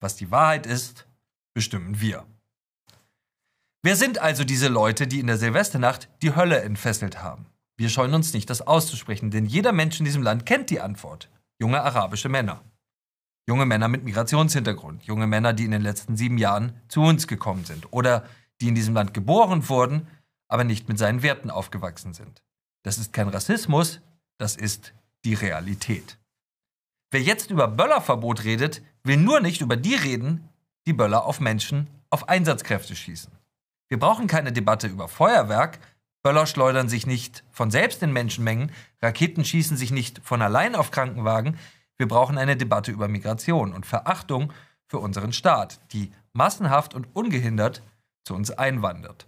Was 0.02 0.18
die 0.18 0.32
Wahrheit 0.32 0.66
ist, 0.66 1.08
bestimmen 1.54 2.02
wir. 2.02 2.26
Wer 3.84 3.96
sind 3.96 4.20
also 4.20 4.44
diese 4.44 4.68
Leute, 4.68 5.08
die 5.08 5.22
in 5.22 5.28
der 5.28 5.38
Silvesternacht 5.38 6.10
die 6.22 6.36
Hölle 6.36 6.62
entfesselt 6.62 7.24
haben? 7.24 7.46
Wir 7.78 7.88
scheuen 7.88 8.14
uns 8.14 8.34
nicht, 8.34 8.50
das 8.50 8.68
auszusprechen, 8.68 9.32
denn 9.32 9.46
jeder 9.46 9.72
Mensch 9.72 9.98
in 10.00 10.06
diesem 10.06 10.24
Land 10.24 10.46
kennt 10.46 10.70
die 10.70 10.82
Antwort. 10.82 11.30
junge 11.58 11.82
arabische 11.82 12.28
Männer. 12.28 12.66
Junge 13.52 13.66
Männer 13.66 13.90
mit 13.90 14.06
Migrationshintergrund, 14.06 15.04
junge 15.04 15.28
Männer, 15.28 15.52
die 15.52 15.66
in 15.66 15.72
den 15.72 15.82
letzten 15.82 16.16
sieben 16.16 16.38
Jahren 16.38 16.72
zu 16.88 17.02
uns 17.02 17.28
gekommen 17.28 17.66
sind 17.66 17.92
oder 17.92 18.24
die 18.62 18.70
in 18.70 18.76
diesem 18.76 18.94
Land 18.94 19.14
geboren 19.14 19.68
wurden, 19.68 20.08
aber 20.48 20.64
nicht 20.64 20.88
mit 20.88 20.98
seinen 20.98 21.22
Werten 21.22 21.50
aufgewachsen 21.50 22.14
sind. 22.14 22.44
Das 22.84 22.98
ist 22.98 23.12
kein 23.12 23.28
Rassismus, 23.28 24.00
das 24.38 24.56
ist 24.56 24.94
die 25.26 25.34
Realität. 25.34 26.18
Wer 27.12 27.24
jetzt 27.24 27.52
über 27.52 27.68
Böllerverbot 27.68 28.46
redet, 28.46 28.82
will 29.04 29.18
nur 29.18 29.42
nicht 29.42 29.60
über 29.60 29.76
die 29.76 29.96
reden, 29.96 30.48
die 30.88 30.94
Böller 30.94 31.26
auf 31.26 31.42
Menschen, 31.42 31.88
auf 32.10 32.30
Einsatzkräfte 32.30 32.96
schießen. 32.96 33.34
Wir 33.90 34.00
brauchen 34.00 34.28
keine 34.28 34.54
Debatte 34.54 34.88
über 34.88 35.10
Feuerwerk, 35.10 35.80
Böller 36.24 36.46
schleudern 36.46 36.88
sich 36.88 37.06
nicht 37.06 37.44
von 37.52 37.70
selbst 37.70 38.02
in 38.02 38.14
Menschenmengen, 38.14 38.72
Raketen 39.02 39.44
schießen 39.44 39.76
sich 39.76 39.92
nicht 39.92 40.22
von 40.24 40.42
allein 40.42 40.74
auf 40.74 40.92
Krankenwagen. 40.92 41.58
Wir 42.02 42.08
brauchen 42.08 42.40
eine 42.40 42.58
Debatte 42.58 42.92
über 42.92 43.08
Migration 43.08 43.74
und 43.74 43.86
Verachtung 43.86 44.52
für 44.88 44.98
unseren 44.98 45.34
Staat, 45.34 45.80
die 45.94 46.12
massenhaft 46.34 46.96
und 46.96 47.08
ungehindert 47.14 47.84
zu 48.24 48.34
uns 48.34 48.50
einwandert. 48.50 49.28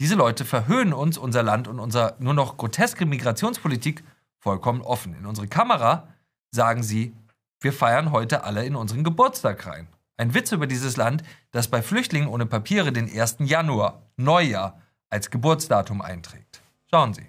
Diese 0.00 0.16
Leute 0.16 0.44
verhöhnen 0.44 0.94
uns, 0.94 1.16
unser 1.16 1.44
Land 1.44 1.68
und 1.68 1.78
unsere 1.78 2.16
nur 2.18 2.34
noch 2.34 2.56
groteske 2.56 3.06
Migrationspolitik 3.06 4.02
vollkommen 4.40 4.82
offen. 4.82 5.14
In 5.14 5.26
unsere 5.26 5.46
Kamera 5.46 6.08
sagen 6.50 6.82
sie, 6.82 7.14
wir 7.60 7.72
feiern 7.72 8.10
heute 8.10 8.42
alle 8.42 8.64
in 8.64 8.74
unseren 8.74 9.04
Geburtstag 9.04 9.64
rein. 9.64 9.86
Ein 10.16 10.34
Witz 10.34 10.50
über 10.50 10.66
dieses 10.66 10.96
Land, 10.96 11.22
das 11.52 11.68
bei 11.68 11.82
Flüchtlingen 11.82 12.26
ohne 12.28 12.46
Papiere 12.46 12.90
den 12.90 13.08
1. 13.08 13.36
Januar, 13.42 14.02
Neujahr, 14.16 14.76
als 15.08 15.30
Geburtsdatum 15.30 16.02
einträgt. 16.02 16.62
Schauen 16.90 17.14
Sie. 17.14 17.28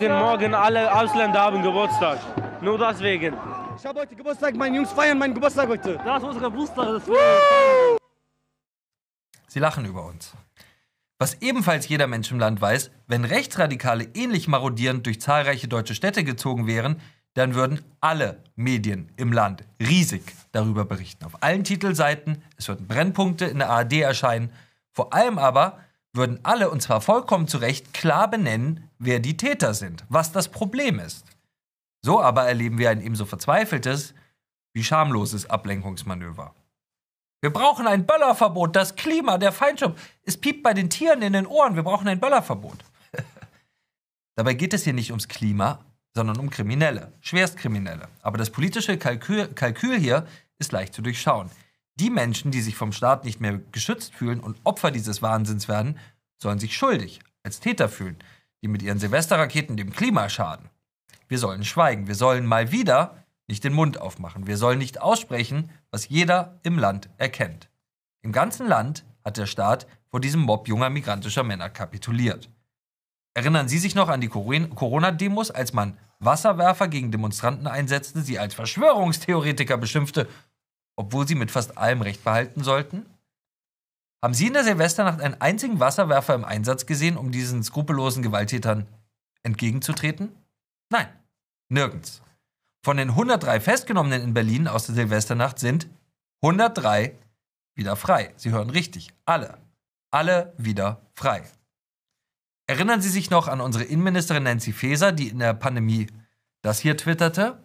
Morgen 0.00 0.52
alle 0.52 0.92
Ausländer 0.92 1.42
haben 1.42 1.62
Geburtstag. 1.62 2.18
Nur 2.60 2.76
deswegen. 2.76 3.34
Ich 3.84 3.88
habe 3.88 4.00
heute 4.00 4.16
Geburtstag, 4.16 4.56
meine 4.56 4.76
Jungs 4.76 4.92
feiern 4.92 5.18
meinen 5.18 5.34
Geburtstag 5.34 5.68
heute. 5.68 6.00
Das 6.02 6.22
ist 6.22 6.26
unser 6.26 6.40
Geburtstag. 6.40 6.86
Das 6.86 7.02
Sie 9.46 9.58
lachen 9.58 9.84
über 9.84 10.06
uns. 10.06 10.32
Was 11.18 11.34
ebenfalls 11.42 11.86
jeder 11.86 12.06
Mensch 12.06 12.32
im 12.32 12.38
Land 12.38 12.62
weiß, 12.62 12.90
wenn 13.08 13.26
Rechtsradikale 13.26 14.04
ähnlich 14.14 14.48
marodierend 14.48 15.04
durch 15.04 15.20
zahlreiche 15.20 15.68
deutsche 15.68 15.94
Städte 15.94 16.24
gezogen 16.24 16.66
wären, 16.66 16.98
dann 17.34 17.54
würden 17.54 17.84
alle 18.00 18.42
Medien 18.56 19.12
im 19.18 19.34
Land 19.34 19.64
riesig 19.78 20.22
darüber 20.52 20.86
berichten. 20.86 21.26
Auf 21.26 21.42
allen 21.42 21.62
Titelseiten, 21.62 22.42
es 22.56 22.68
würden 22.68 22.86
Brennpunkte 22.86 23.44
in 23.44 23.58
der 23.58 23.68
ARD 23.68 24.00
erscheinen. 24.00 24.50
Vor 24.92 25.12
allem 25.12 25.36
aber 25.36 25.78
würden 26.14 26.40
alle, 26.42 26.70
und 26.70 26.80
zwar 26.80 27.02
vollkommen 27.02 27.48
zu 27.48 27.58
Recht, 27.58 27.92
klar 27.92 28.30
benennen, 28.30 28.88
wer 28.98 29.20
die 29.20 29.36
Täter 29.36 29.74
sind, 29.74 30.06
was 30.08 30.32
das 30.32 30.48
Problem 30.48 30.98
ist. 30.98 31.33
So 32.04 32.20
aber 32.20 32.46
erleben 32.46 32.76
wir 32.76 32.90
ein 32.90 33.00
ebenso 33.00 33.24
verzweifeltes 33.24 34.12
wie 34.74 34.84
schamloses 34.84 35.48
Ablenkungsmanöver. 35.48 36.54
Wir 37.40 37.50
brauchen 37.50 37.86
ein 37.86 38.04
Böllerverbot, 38.04 38.76
das 38.76 38.94
Klima, 38.94 39.38
der 39.38 39.52
Feinstaub. 39.52 39.98
Es 40.22 40.36
piept 40.36 40.62
bei 40.62 40.74
den 40.74 40.90
Tieren 40.90 41.22
in 41.22 41.32
den 41.32 41.46
Ohren, 41.46 41.76
wir 41.76 41.82
brauchen 41.82 42.06
ein 42.06 42.20
Böllerverbot. 42.20 42.76
Dabei 44.36 44.52
geht 44.52 44.74
es 44.74 44.84
hier 44.84 44.92
nicht 44.92 45.12
ums 45.12 45.28
Klima, 45.28 45.82
sondern 46.12 46.38
um 46.38 46.50
Kriminelle, 46.50 47.14
Schwerstkriminelle. 47.22 48.08
Aber 48.20 48.36
das 48.36 48.50
politische 48.50 48.98
Kalkül, 48.98 49.46
Kalkül 49.54 49.98
hier 49.98 50.26
ist 50.58 50.72
leicht 50.72 50.92
zu 50.92 51.00
durchschauen. 51.00 51.50
Die 51.94 52.10
Menschen, 52.10 52.50
die 52.50 52.60
sich 52.60 52.76
vom 52.76 52.92
Staat 52.92 53.24
nicht 53.24 53.40
mehr 53.40 53.60
geschützt 53.72 54.14
fühlen 54.14 54.40
und 54.40 54.58
Opfer 54.64 54.90
dieses 54.90 55.22
Wahnsinns 55.22 55.68
werden, 55.68 55.98
sollen 56.36 56.58
sich 56.58 56.76
schuldig 56.76 57.20
als 57.44 57.60
Täter 57.60 57.88
fühlen, 57.88 58.18
die 58.62 58.68
mit 58.68 58.82
ihren 58.82 58.98
Silvesterraketen 58.98 59.78
dem 59.78 59.90
Klima 59.90 60.28
schaden. 60.28 60.68
Wir 61.34 61.40
sollen 61.40 61.64
schweigen, 61.64 62.06
wir 62.06 62.14
sollen 62.14 62.46
mal 62.46 62.70
wieder 62.70 63.24
nicht 63.48 63.64
den 63.64 63.72
Mund 63.72 64.00
aufmachen, 64.00 64.46
wir 64.46 64.56
sollen 64.56 64.78
nicht 64.78 65.02
aussprechen, 65.02 65.68
was 65.90 66.08
jeder 66.08 66.60
im 66.62 66.78
Land 66.78 67.10
erkennt. 67.18 67.68
Im 68.22 68.30
ganzen 68.30 68.68
Land 68.68 69.04
hat 69.24 69.36
der 69.36 69.46
Staat 69.46 69.88
vor 70.06 70.20
diesem 70.20 70.42
Mob 70.42 70.68
junger 70.68 70.90
migrantischer 70.90 71.42
Männer 71.42 71.70
kapituliert. 71.70 72.50
Erinnern 73.34 73.66
Sie 73.66 73.80
sich 73.80 73.96
noch 73.96 74.08
an 74.10 74.20
die 74.20 74.28
Corona-Demos, 74.28 75.50
als 75.50 75.72
man 75.72 75.98
Wasserwerfer 76.20 76.86
gegen 76.86 77.10
Demonstranten 77.10 77.66
einsetzte, 77.66 78.22
sie 78.22 78.38
als 78.38 78.54
Verschwörungstheoretiker 78.54 79.76
beschimpfte 79.76 80.28
obwohl 80.94 81.26
sie 81.26 81.34
mit 81.34 81.50
fast 81.50 81.76
allem 81.76 82.00
Recht 82.02 82.22
behalten 82.22 82.62
sollten? 82.62 83.06
Haben 84.22 84.34
Sie 84.34 84.46
in 84.46 84.52
der 84.52 84.62
Silvesternacht 84.62 85.20
einen 85.20 85.40
einzigen 85.40 85.80
Wasserwerfer 85.80 86.36
im 86.36 86.44
Einsatz 86.44 86.86
gesehen, 86.86 87.16
um 87.16 87.32
diesen 87.32 87.64
skrupellosen 87.64 88.22
Gewalttätern 88.22 88.86
entgegenzutreten? 89.42 90.30
Nein, 90.90 91.08
nirgends. 91.68 92.22
Von 92.84 92.96
den 92.96 93.10
103 93.10 93.60
Festgenommenen 93.60 94.22
in 94.22 94.34
Berlin 94.34 94.68
aus 94.68 94.86
der 94.86 94.94
Silvesternacht 94.94 95.58
sind 95.58 95.88
103 96.42 97.18
wieder 97.74 97.96
frei. 97.96 98.32
Sie 98.36 98.50
hören 98.50 98.70
richtig, 98.70 99.08
alle. 99.24 99.58
Alle 100.10 100.52
wieder 100.58 101.00
frei. 101.14 101.42
Erinnern 102.66 103.02
Sie 103.02 103.08
sich 103.08 103.30
noch 103.30 103.48
an 103.48 103.60
unsere 103.60 103.84
Innenministerin 103.84 104.44
Nancy 104.44 104.72
Faeser, 104.72 105.12
die 105.12 105.28
in 105.28 105.38
der 105.38 105.54
Pandemie 105.54 106.06
das 106.62 106.78
hier 106.78 106.96
twitterte? 106.96 107.62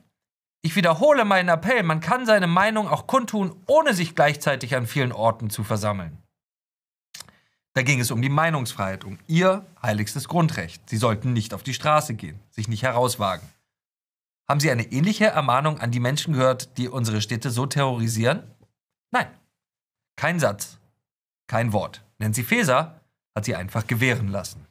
Ich 0.62 0.75
wiederhole 0.75 1.24
meinen 1.24 1.48
Appell, 1.48 1.84
man 1.84 2.01
kann 2.01 2.25
seine 2.25 2.48
Meinung 2.48 2.89
auch 2.89 3.08
kundtun, 3.08 3.56
ohne 3.65 3.94
sich 3.94 4.13
gleichzeitig 4.13 4.75
an 4.75 4.88
vielen 4.88 5.13
Orten 5.13 5.50
zu 5.50 5.63
versammeln. 5.63 6.18
Da 7.74 7.84
ging 7.84 8.01
es 8.01 8.12
um 8.12 8.22
die 8.22 8.29
Meinungsfreiheit, 8.29 9.06
um 9.06 9.20
ihr 9.27 9.65
heiligstes 9.82 10.27
Grundrecht. 10.27 10.89
Sie 10.89 10.98
sollten 10.98 11.32
nicht 11.32 11.53
auf 11.53 11.63
die 11.63 11.74
Straße 11.74 12.13
gehen, 12.15 12.39
sich 12.50 12.68
nicht 12.68 12.84
herauswagen. 12.84 13.48
Haben 14.50 14.60
Sie 14.60 14.72
eine 14.72 14.91
ähnliche 14.91 15.27
Ermahnung 15.27 15.79
an 15.79 15.91
die 15.91 16.00
Menschen 16.00 16.34
gehört, 16.34 16.77
die 16.79 16.89
unsere 16.89 17.22
Städte 17.22 17.51
so 17.51 17.68
terrorisieren? 17.68 18.41
Nein. 19.12 19.27
Kein 20.15 20.39
Satz, 20.39 20.79
kein 21.48 21.72
Wort. 21.72 22.03
Nancy 22.18 22.44
Faeser 22.44 23.00
hat 23.36 23.46
sie 23.46 23.56
einfach 23.56 23.86
gewähren 23.86 24.27
lassen. 24.27 24.65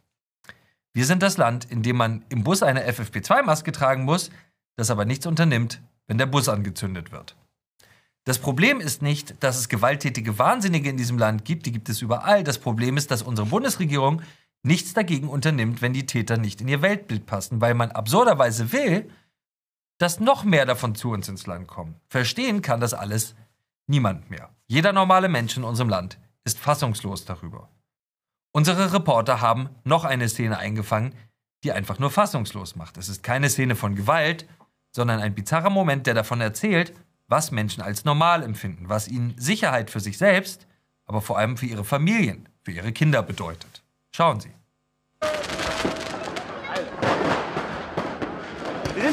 Wir 0.92 1.06
sind 1.06 1.22
das 1.22 1.36
Land, 1.36 1.70
in 1.70 1.84
dem 1.84 1.96
man 1.96 2.24
im 2.28 2.42
Bus 2.42 2.64
eine 2.64 2.90
FFP2-Maske 2.90 3.70
tragen 3.70 4.04
muss, 4.04 4.30
das 4.76 4.90
aber 4.90 5.04
nichts 5.04 5.26
unternimmt, 5.26 5.80
wenn 6.08 6.18
der 6.18 6.26
Bus 6.26 6.48
angezündet 6.48 7.12
wird. 7.12 7.36
Das 8.24 8.40
Problem 8.40 8.80
ist 8.80 9.00
nicht, 9.00 9.36
dass 9.42 9.58
es 9.58 9.68
gewalttätige 9.68 10.38
Wahnsinnige 10.40 10.90
in 10.90 10.96
diesem 10.96 11.18
Land 11.18 11.44
gibt, 11.44 11.66
die 11.66 11.72
gibt 11.72 11.88
es 11.88 12.02
überall. 12.02 12.42
Das 12.42 12.58
Problem 12.58 12.96
ist, 12.96 13.12
dass 13.12 13.22
unsere 13.22 13.46
Bundesregierung 13.46 14.22
nichts 14.64 14.92
dagegen 14.92 15.28
unternimmt, 15.28 15.82
wenn 15.82 15.92
die 15.92 16.04
Täter 16.04 16.36
nicht 16.36 16.60
in 16.60 16.68
ihr 16.68 16.82
Weltbild 16.82 17.26
passen, 17.26 17.60
weil 17.60 17.74
man 17.74 17.92
absurderweise 17.92 18.72
will, 18.72 19.08
dass 19.98 20.20
noch 20.20 20.44
mehr 20.44 20.64
davon 20.64 20.94
zu 20.94 21.10
uns 21.10 21.28
ins 21.28 21.46
Land 21.46 21.66
kommen. 21.66 22.00
Verstehen 22.08 22.62
kann 22.62 22.80
das 22.80 22.94
alles 22.94 23.34
niemand 23.86 24.30
mehr. 24.30 24.50
Jeder 24.66 24.92
normale 24.92 25.28
Mensch 25.28 25.56
in 25.56 25.64
unserem 25.64 25.88
Land 25.88 26.18
ist 26.44 26.58
fassungslos 26.58 27.24
darüber. 27.24 27.68
Unsere 28.52 28.92
Reporter 28.92 29.40
haben 29.40 29.68
noch 29.84 30.04
eine 30.04 30.28
Szene 30.28 30.58
eingefangen, 30.58 31.14
die 31.64 31.72
einfach 31.72 31.98
nur 31.98 32.10
fassungslos 32.10 32.76
macht. 32.76 32.96
Es 32.96 33.08
ist 33.08 33.22
keine 33.22 33.50
Szene 33.50 33.76
von 33.76 33.94
Gewalt, 33.94 34.48
sondern 34.90 35.20
ein 35.20 35.34
bizarrer 35.34 35.70
Moment, 35.70 36.06
der 36.06 36.14
davon 36.14 36.40
erzählt, 36.40 36.92
was 37.26 37.50
Menschen 37.50 37.82
als 37.82 38.04
normal 38.04 38.42
empfinden, 38.42 38.88
was 38.88 39.08
ihnen 39.08 39.34
Sicherheit 39.36 39.90
für 39.90 40.00
sich 40.00 40.16
selbst, 40.16 40.66
aber 41.04 41.20
vor 41.20 41.38
allem 41.38 41.56
für 41.56 41.66
ihre 41.66 41.84
Familien, 41.84 42.48
für 42.62 42.72
ihre 42.72 42.92
Kinder 42.92 43.22
bedeutet. 43.22 43.82
Schauen 44.12 44.40
Sie. 44.40 44.50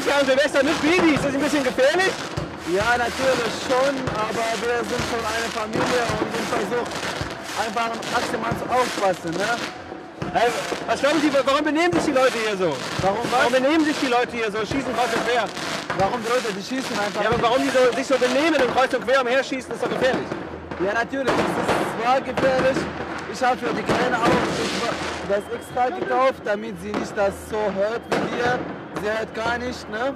Sind 0.02 0.12
an 0.12 0.26
Silvester 0.26 0.62
mit 0.62 0.80
Baby. 0.82 1.14
Ist 1.14 1.24
das 1.24 1.34
ein 1.34 1.40
bisschen 1.40 1.64
gefährlich? 1.64 2.12
Ja, 2.74 2.98
natürlich 2.98 3.54
schon, 3.62 3.94
aber 4.10 4.46
wir 4.58 4.78
sind 4.82 5.02
schon 5.06 5.22
eine 5.22 5.48
Familie 5.54 6.02
und 6.18 6.28
wir 6.34 6.44
versuchen 6.50 6.92
einfach 7.56 7.90
maximal 8.10 8.52
zu 8.58 8.66
aufpassen. 8.66 9.30
Ne? 9.38 9.50
Hey, 10.34 10.50
was 10.86 11.00
glauben 11.00 11.20
Sie, 11.20 11.30
warum 11.32 11.64
benehmen 11.64 11.92
sich 11.94 12.04
die 12.04 12.12
Leute 12.12 12.36
hier 12.44 12.56
so? 12.56 12.76
Warum, 13.00 13.24
warum 13.30 13.52
benehmen 13.52 13.84
sich 13.84 13.96
die 14.02 14.08
Leute 14.08 14.32
hier 14.32 14.50
so? 14.50 14.58
Schießen 14.58 14.92
kreuz 14.92 15.14
und 15.14 15.24
quer. 15.30 15.46
Warum 15.96 16.20
die 16.20 16.28
Leute, 16.28 16.52
die 16.52 16.62
schießen 16.62 16.98
einfach? 16.98 17.22
Ja, 17.22 17.30
aber 17.30 17.40
warum 17.40 17.62
die 17.62 17.70
so, 17.70 17.80
sich 17.96 18.06
so 18.06 18.18
benehmen 18.18 18.60
und 18.60 18.74
kreuz 18.74 18.92
und 18.92 19.06
quer 19.06 19.22
umherschießen, 19.22 19.72
ist 19.72 19.82
doch 19.82 19.88
gefährlich. 19.88 20.28
Ja, 20.84 20.92
natürlich, 20.92 21.32
das 21.32 21.70
ist 21.80 21.92
zwar 22.02 22.20
gefährlich. 22.20 22.78
Ich 23.32 23.42
habe 23.42 23.56
für 23.56 23.72
die 23.72 23.82
Kleine 23.82 24.16
auch 24.18 24.28
das 25.28 25.44
extra 25.54 25.88
gekauft, 25.88 26.42
damit 26.44 26.74
sie 26.82 26.92
nicht 26.92 27.16
das 27.16 27.32
so 27.48 27.56
hört 27.78 28.02
wie 28.10 28.36
wir. 28.36 28.58
Sie 29.02 29.10
hört 29.10 29.34
gar 29.34 29.58
nicht, 29.58 29.88
ne? 29.90 30.14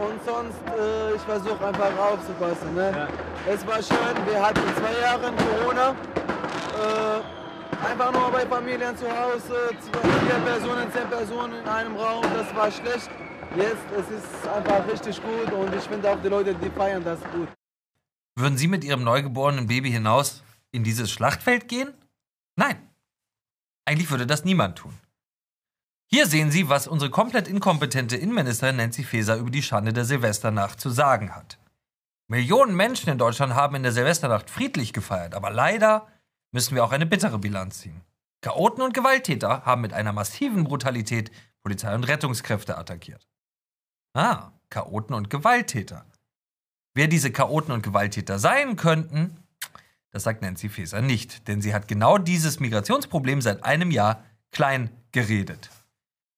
Und 0.00 0.24
sonst, 0.24 0.60
äh, 0.78 1.14
ich 1.14 1.22
versuche 1.22 1.66
einfach 1.66 1.98
aufzupassen, 1.98 2.74
ne? 2.74 2.92
Ja. 2.94 3.08
Es 3.52 3.66
war 3.66 3.82
schön, 3.82 4.26
wir 4.26 4.40
hatten 4.40 4.62
zwei 4.76 5.00
Jahre 5.00 5.32
Corona. 5.32 5.90
Äh, 5.90 7.34
Einfach 7.84 8.12
nur 8.12 8.30
bei 8.30 8.46
Familien 8.46 8.96
zu 8.96 9.06
Hause, 9.06 9.70
vier 9.70 10.38
Personen, 10.40 10.90
zehn 10.90 11.08
Personen 11.08 11.52
in 11.60 11.68
einem 11.68 11.96
Raum, 11.96 12.22
das 12.34 12.54
war 12.54 12.70
schlecht. 12.70 13.10
Jetzt 13.56 13.84
es 13.96 14.10
ist 14.10 14.48
einfach 14.48 14.88
richtig 14.90 15.20
gut 15.22 15.52
und 15.52 15.74
ich 15.74 15.82
finde 15.82 16.10
auch 16.10 16.20
die 16.22 16.28
Leute, 16.28 16.54
die 16.54 16.70
feiern 16.70 17.04
das 17.04 17.20
gut. 17.32 17.48
Würden 18.36 18.56
Sie 18.56 18.68
mit 18.68 18.84
Ihrem 18.84 19.04
neugeborenen 19.04 19.66
Baby 19.66 19.90
hinaus 19.90 20.42
in 20.72 20.82
dieses 20.82 21.10
Schlachtfeld 21.10 21.68
gehen? 21.68 21.92
Nein. 22.56 22.88
Eigentlich 23.84 24.10
würde 24.10 24.26
das 24.26 24.44
niemand 24.44 24.78
tun. 24.78 24.94
Hier 26.14 26.28
sehen 26.28 26.52
Sie, 26.52 26.68
was 26.68 26.86
unsere 26.86 27.10
komplett 27.10 27.48
inkompetente 27.48 28.16
Innenministerin 28.16 28.76
Nancy 28.76 29.02
Faeser 29.02 29.34
über 29.34 29.50
die 29.50 29.64
Schande 29.64 29.92
der 29.92 30.04
Silvesternacht 30.04 30.78
zu 30.78 30.90
sagen 30.90 31.34
hat. 31.34 31.58
Millionen 32.28 32.76
Menschen 32.76 33.10
in 33.10 33.18
Deutschland 33.18 33.56
haben 33.56 33.74
in 33.74 33.82
der 33.82 33.90
Silvesternacht 33.90 34.48
friedlich 34.48 34.92
gefeiert, 34.92 35.34
aber 35.34 35.50
leider 35.50 36.06
müssen 36.52 36.76
wir 36.76 36.84
auch 36.84 36.92
eine 36.92 37.04
bittere 37.04 37.40
Bilanz 37.40 37.80
ziehen. 37.80 38.00
Chaoten 38.42 38.84
und 38.84 38.94
Gewalttäter 38.94 39.64
haben 39.64 39.80
mit 39.80 39.92
einer 39.92 40.12
massiven 40.12 40.62
Brutalität 40.62 41.32
Polizei 41.64 41.92
und 41.92 42.04
Rettungskräfte 42.04 42.78
attackiert. 42.78 43.26
Ah, 44.12 44.52
Chaoten 44.70 45.16
und 45.16 45.30
Gewalttäter. 45.30 46.06
Wer 46.94 47.08
diese 47.08 47.32
Chaoten 47.32 47.72
und 47.72 47.82
Gewalttäter 47.82 48.38
sein 48.38 48.76
könnten, 48.76 49.40
das 50.12 50.22
sagt 50.22 50.42
Nancy 50.42 50.68
Faeser 50.68 51.02
nicht, 51.02 51.48
denn 51.48 51.60
sie 51.60 51.74
hat 51.74 51.88
genau 51.88 52.18
dieses 52.18 52.60
Migrationsproblem 52.60 53.42
seit 53.42 53.64
einem 53.64 53.90
Jahr 53.90 54.22
klein 54.52 54.90
geredet. 55.10 55.70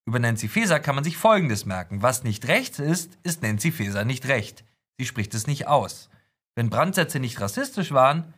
Über 0.06 0.20
Nancy 0.20 0.48
Faeser 0.48 0.78
kann 0.78 0.94
man 0.94 1.02
sich 1.02 1.16
Folgendes 1.16 1.66
merken. 1.66 2.00
Was 2.00 2.22
nicht 2.22 2.46
rechts 2.46 2.78
ist, 2.78 3.18
ist 3.25 3.42
Nancy 3.42 3.72
Faeser 3.72 4.04
nicht 4.04 4.26
recht. 4.28 4.64
Sie 4.98 5.04
spricht 5.04 5.34
es 5.34 5.48
nicht 5.48 5.66
aus. 5.66 6.08
Wenn 6.54 6.70
Brandsätze 6.70 7.18
nicht 7.18 7.40
rassistisch 7.40 7.90
waren, 7.90 8.32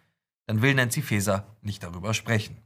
dann 0.47 0.63
will 0.63 0.75
Nancy 0.75 1.03
Faeser 1.03 1.47
nicht 1.61 1.83
darüber 1.83 2.15
sprechen. 2.15 2.57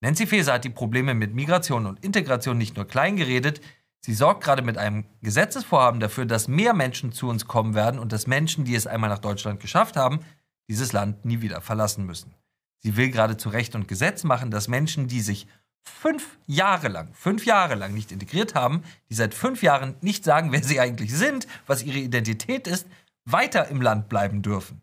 Nancy 0.00 0.26
Faeser 0.26 0.54
hat 0.54 0.64
die 0.64 0.70
Probleme 0.70 1.14
mit 1.14 1.34
Migration 1.34 1.84
und 1.84 2.04
Integration 2.04 2.56
nicht 2.58 2.76
nur 2.76 2.86
klein 2.86 3.16
geredet, 3.16 3.60
sie 4.00 4.14
sorgt 4.14 4.42
gerade 4.44 4.62
mit 4.62 4.78
einem 4.78 5.04
Gesetzesvorhaben 5.20 6.00
dafür, 6.00 6.24
dass 6.26 6.48
mehr 6.48 6.74
Menschen 6.74 7.12
zu 7.12 7.28
uns 7.28 7.46
kommen 7.46 7.74
werden 7.74 8.00
und 8.00 8.12
dass 8.12 8.26
Menschen, 8.26 8.64
die 8.64 8.74
es 8.74 8.86
einmal 8.86 9.10
nach 9.10 9.18
Deutschland 9.18 9.60
geschafft 9.60 9.96
haben, 9.96 10.20
dieses 10.68 10.92
Land 10.92 11.24
nie 11.24 11.40
wieder 11.40 11.60
verlassen 11.60 12.06
müssen. 12.06 12.34
Sie 12.78 12.96
will 12.96 13.10
gerade 13.10 13.36
zu 13.36 13.48
Recht 13.48 13.74
und 13.74 13.88
Gesetz 13.88 14.24
machen, 14.24 14.50
dass 14.50 14.68
Menschen, 14.68 15.06
die 15.06 15.20
sich 15.20 15.46
fünf 15.84 16.38
Jahre 16.46 16.88
lang, 16.88 17.12
fünf 17.14 17.46
Jahre 17.46 17.74
lang 17.74 17.94
nicht 17.94 18.12
integriert 18.12 18.54
haben, 18.54 18.82
die 19.08 19.14
seit 19.14 19.34
fünf 19.34 19.62
Jahren 19.62 19.96
nicht 20.00 20.24
sagen, 20.24 20.52
wer 20.52 20.62
sie 20.62 20.80
eigentlich 20.80 21.12
sind, 21.14 21.46
was 21.66 21.82
ihre 21.82 21.98
Identität 21.98 22.66
ist, 22.66 22.86
weiter 23.24 23.68
im 23.68 23.80
Land 23.80 24.08
bleiben 24.08 24.42
dürfen. 24.42 24.82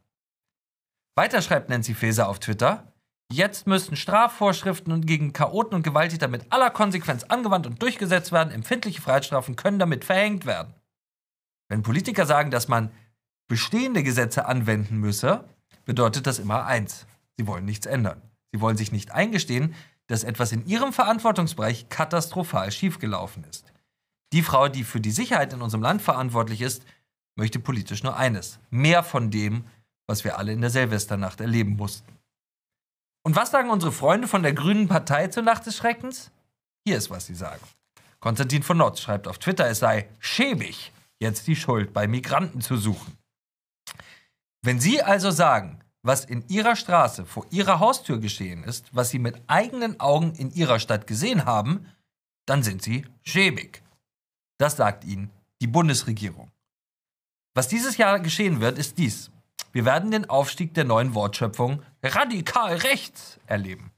Weiter 1.15 1.41
schreibt 1.41 1.69
Nancy 1.69 1.93
Faeser 1.93 2.29
auf 2.29 2.39
Twitter, 2.39 2.89
Jetzt 3.31 3.67
müssten 3.67 3.95
Strafvorschriften 3.95 5.05
gegen 5.05 5.33
Chaoten 5.33 5.75
und 5.75 5.83
Gewalttäter 5.83 6.27
mit 6.27 6.51
aller 6.51 6.71
Konsequenz 6.71 7.25
angewandt 7.25 7.67
und 7.67 7.79
durchgesetzt 7.79 8.31
werden. 8.31 8.51
Empfindliche 8.51 9.01
Freiheitsstrafen 9.01 9.55
können 9.55 9.77
damit 9.77 10.03
verhängt 10.03 10.47
werden. 10.47 10.73
Wenn 11.67 11.83
Politiker 11.83 12.25
sagen, 12.25 12.49
dass 12.49 12.67
man 12.67 12.91
bestehende 13.47 14.01
Gesetze 14.01 14.45
anwenden 14.45 14.97
müsse, 14.97 15.43
bedeutet 15.85 16.25
das 16.25 16.39
immer 16.39 16.65
eins. 16.65 17.05
Sie 17.37 17.45
wollen 17.45 17.65
nichts 17.65 17.85
ändern. 17.85 18.21
Sie 18.51 18.61
wollen 18.61 18.77
sich 18.77 18.91
nicht 18.91 19.11
eingestehen, 19.11 19.75
dass 20.09 20.23
etwas 20.23 20.51
in 20.51 20.65
ihrem 20.65 20.91
Verantwortungsbereich 20.91 21.87
katastrophal 21.89 22.71
schiefgelaufen 22.71 23.43
ist. 23.43 23.71
Die 24.33 24.41
Frau, 24.41 24.67
die 24.67 24.83
für 24.83 24.99
die 24.99 25.11
Sicherheit 25.11 25.53
in 25.53 25.61
unserem 25.61 25.83
Land 25.83 26.01
verantwortlich 26.01 26.61
ist, 26.61 26.83
möchte 27.35 27.59
politisch 27.59 28.03
nur 28.03 28.17
eines. 28.17 28.59
Mehr 28.71 29.03
von 29.03 29.29
dem, 29.29 29.65
was 30.07 30.23
wir 30.23 30.39
alle 30.39 30.51
in 30.51 30.61
der 30.61 30.71
Silvesternacht 30.71 31.39
erleben 31.39 31.75
mussten. 31.75 32.17
Und 33.23 33.35
was 33.35 33.51
sagen 33.51 33.69
unsere 33.69 33.91
Freunde 33.91 34.27
von 34.27 34.41
der 34.41 34.53
Grünen 34.53 34.87
Partei 34.87 35.27
zur 35.27 35.43
Nacht 35.43 35.67
des 35.67 35.77
Schreckens? 35.77 36.31
Hier 36.85 36.97
ist, 36.97 37.11
was 37.11 37.27
sie 37.27 37.35
sagen. 37.35 37.63
Konstantin 38.19 38.63
von 38.63 38.77
Notz 38.77 39.01
schreibt 39.01 39.27
auf 39.27 39.37
Twitter, 39.37 39.67
es 39.67 39.79
sei 39.79 40.09
schäbig, 40.19 40.91
jetzt 41.19 41.45
die 41.45 41.55
Schuld 41.55 41.93
bei 41.93 42.07
Migranten 42.07 42.61
zu 42.61 42.77
suchen. 42.77 43.15
Wenn 44.63 44.79
Sie 44.79 45.03
also 45.03 45.29
sagen, 45.29 45.79
was 46.01 46.25
in 46.25 46.47
Ihrer 46.47 46.75
Straße 46.75 47.25
vor 47.25 47.45
Ihrer 47.51 47.79
Haustür 47.79 48.19
geschehen 48.19 48.63
ist, 48.63 48.87
was 48.93 49.09
Sie 49.09 49.19
mit 49.19 49.41
eigenen 49.47 49.99
Augen 49.99 50.33
in 50.33 50.51
Ihrer 50.51 50.79
Stadt 50.79 51.07
gesehen 51.07 51.45
haben, 51.45 51.85
dann 52.45 52.63
sind 52.63 52.81
Sie 52.81 53.05
schäbig. 53.23 53.83
Das 54.57 54.77
sagt 54.77 55.03
Ihnen 55.05 55.29
die 55.61 55.67
Bundesregierung. 55.67 56.51
Was 57.53 57.67
dieses 57.67 57.97
Jahr 57.97 58.19
geschehen 58.19 58.61
wird, 58.61 58.77
ist 58.77 58.97
dies. 58.97 59.31
Wir 59.71 59.85
werden 59.85 60.11
den 60.11 60.29
Aufstieg 60.29 60.73
der 60.73 60.85
neuen 60.85 61.13
Wortschöpfung 61.13 61.83
radikal 62.01 62.75
rechts 62.75 63.39
erleben. 63.45 63.91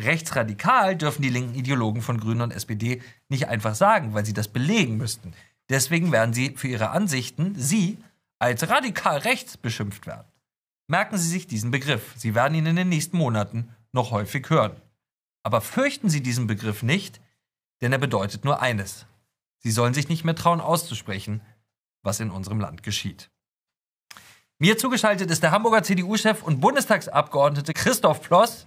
Rechtsradikal 0.00 0.96
dürfen 0.96 1.22
die 1.22 1.28
linken 1.28 1.54
Ideologen 1.54 2.02
von 2.02 2.18
Grünen 2.18 2.40
und 2.40 2.52
SPD 2.52 3.02
nicht 3.28 3.48
einfach 3.48 3.74
sagen, 3.74 4.14
weil 4.14 4.24
sie 4.24 4.32
das 4.32 4.48
belegen 4.48 4.96
müssten. 4.96 5.34
Deswegen 5.68 6.10
werden 6.10 6.32
sie 6.32 6.56
für 6.56 6.68
ihre 6.68 6.90
Ansichten, 6.90 7.54
sie, 7.56 7.98
als 8.38 8.68
radikal 8.68 9.18
rechts 9.18 9.56
beschimpft 9.56 10.06
werden. 10.06 10.29
Merken 10.90 11.18
Sie 11.18 11.28
sich 11.28 11.46
diesen 11.46 11.70
Begriff. 11.70 12.14
Sie 12.16 12.34
werden 12.34 12.56
ihn 12.56 12.66
in 12.66 12.74
den 12.74 12.88
nächsten 12.88 13.16
Monaten 13.16 13.72
noch 13.92 14.10
häufig 14.10 14.50
hören. 14.50 14.72
Aber 15.44 15.60
fürchten 15.60 16.10
Sie 16.10 16.20
diesen 16.20 16.48
Begriff 16.48 16.82
nicht, 16.82 17.20
denn 17.80 17.92
er 17.92 17.98
bedeutet 17.98 18.44
nur 18.44 18.60
eines. 18.60 19.06
Sie 19.58 19.70
sollen 19.70 19.94
sich 19.94 20.08
nicht 20.08 20.24
mehr 20.24 20.34
trauen 20.34 20.60
auszusprechen, 20.60 21.42
was 22.02 22.18
in 22.18 22.32
unserem 22.32 22.58
Land 22.58 22.82
geschieht. 22.82 23.30
Mir 24.58 24.78
zugeschaltet 24.78 25.30
ist 25.30 25.44
der 25.44 25.52
Hamburger 25.52 25.84
CDU-Chef 25.84 26.42
und 26.42 26.60
Bundestagsabgeordnete 26.60 27.72
Christoph 27.72 28.22
Ploss. 28.22 28.66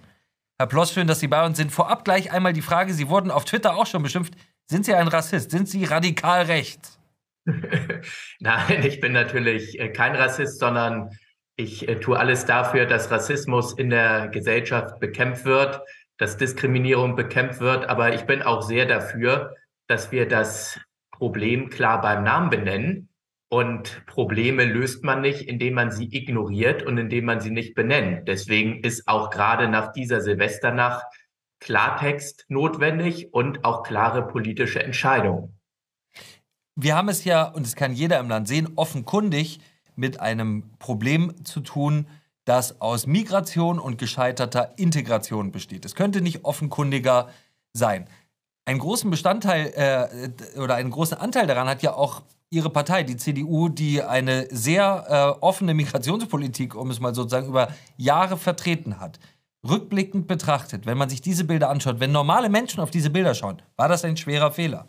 Herr 0.58 0.66
Ploss, 0.66 0.94
schön, 0.94 1.06
dass 1.06 1.20
Sie 1.20 1.28
bei 1.28 1.44
uns 1.44 1.58
sind. 1.58 1.72
Vorab 1.72 2.06
gleich 2.06 2.32
einmal 2.32 2.54
die 2.54 2.62
Frage, 2.62 2.94
Sie 2.94 3.10
wurden 3.10 3.30
auf 3.30 3.44
Twitter 3.44 3.76
auch 3.76 3.86
schon 3.86 4.02
beschimpft. 4.02 4.32
Sind 4.64 4.86
Sie 4.86 4.94
ein 4.94 5.08
Rassist? 5.08 5.50
Sind 5.50 5.68
Sie 5.68 5.84
radikal 5.84 6.44
rechts? 6.44 6.98
Nein, 8.40 8.82
ich 8.82 9.00
bin 9.00 9.12
natürlich 9.12 9.78
äh, 9.78 9.90
kein 9.90 10.16
Rassist, 10.16 10.58
sondern 10.58 11.10
ich 11.56 11.88
äh, 11.88 12.00
tue 12.00 12.18
alles 12.18 12.46
dafür, 12.46 12.86
dass 12.86 13.10
Rassismus 13.10 13.72
in 13.72 13.90
der 13.90 14.28
Gesellschaft 14.28 15.00
bekämpft 15.00 15.44
wird, 15.44 15.80
dass 16.18 16.36
Diskriminierung 16.36 17.16
bekämpft 17.16 17.60
wird. 17.60 17.88
Aber 17.88 18.14
ich 18.14 18.22
bin 18.22 18.42
auch 18.42 18.62
sehr 18.62 18.86
dafür, 18.86 19.54
dass 19.86 20.12
wir 20.12 20.26
das 20.26 20.80
Problem 21.10 21.70
klar 21.70 22.00
beim 22.00 22.24
Namen 22.24 22.50
benennen 22.50 23.08
und 23.48 24.04
Probleme 24.06 24.64
löst 24.64 25.04
man 25.04 25.20
nicht, 25.20 25.42
indem 25.42 25.74
man 25.74 25.92
sie 25.92 26.12
ignoriert 26.12 26.82
und 26.82 26.98
indem 26.98 27.26
man 27.26 27.40
sie 27.40 27.50
nicht 27.50 27.74
benennt. 27.74 28.26
Deswegen 28.26 28.82
ist 28.82 29.06
auch 29.06 29.30
gerade 29.30 29.68
nach 29.68 29.92
dieser 29.92 30.20
Silvesternacht 30.20 31.04
Klartext 31.60 32.44
notwendig 32.48 33.32
und 33.32 33.64
auch 33.64 33.84
klare 33.84 34.26
politische 34.26 34.82
Entscheidungen. 34.82 35.58
Wir 36.74 36.96
haben 36.96 37.08
es 37.08 37.24
ja, 37.24 37.44
und 37.44 37.64
es 37.64 37.76
kann 37.76 37.92
jeder 37.92 38.18
im 38.18 38.28
Land 38.28 38.48
sehen, 38.48 38.72
offenkundig 38.74 39.60
mit 39.96 40.20
einem 40.20 40.70
Problem 40.78 41.44
zu 41.44 41.60
tun, 41.60 42.06
das 42.44 42.80
aus 42.80 43.06
Migration 43.06 43.78
und 43.78 43.98
gescheiterter 43.98 44.72
Integration 44.76 45.50
besteht. 45.50 45.84
Es 45.84 45.94
könnte 45.94 46.20
nicht 46.20 46.44
offenkundiger 46.44 47.28
sein. 47.72 48.06
Einen 48.66 48.78
großen 48.78 49.10
Bestandteil 49.10 49.72
äh, 49.74 50.58
oder 50.58 50.76
einen 50.76 50.90
großen 50.90 51.18
Anteil 51.18 51.46
daran 51.46 51.68
hat 51.68 51.82
ja 51.82 51.94
auch 51.94 52.22
ihre 52.50 52.70
Partei, 52.70 53.02
die 53.02 53.16
CDU, 53.16 53.68
die 53.68 54.02
eine 54.02 54.46
sehr 54.50 55.04
äh, 55.08 55.44
offene 55.44 55.74
Migrationspolitik, 55.74 56.74
um 56.74 56.90
es 56.90 57.00
mal 57.00 57.14
sozusagen 57.14 57.48
über 57.48 57.68
Jahre 57.96 58.36
vertreten 58.36 59.00
hat. 59.00 59.18
Rückblickend 59.68 60.26
betrachtet, 60.26 60.86
wenn 60.86 60.98
man 60.98 61.08
sich 61.08 61.20
diese 61.20 61.44
Bilder 61.44 61.70
anschaut, 61.70 61.98
wenn 61.98 62.12
normale 62.12 62.48
Menschen 62.48 62.80
auf 62.80 62.90
diese 62.90 63.10
Bilder 63.10 63.34
schauen, 63.34 63.62
war 63.76 63.88
das 63.88 64.04
ein 64.04 64.16
schwerer 64.16 64.52
Fehler? 64.52 64.86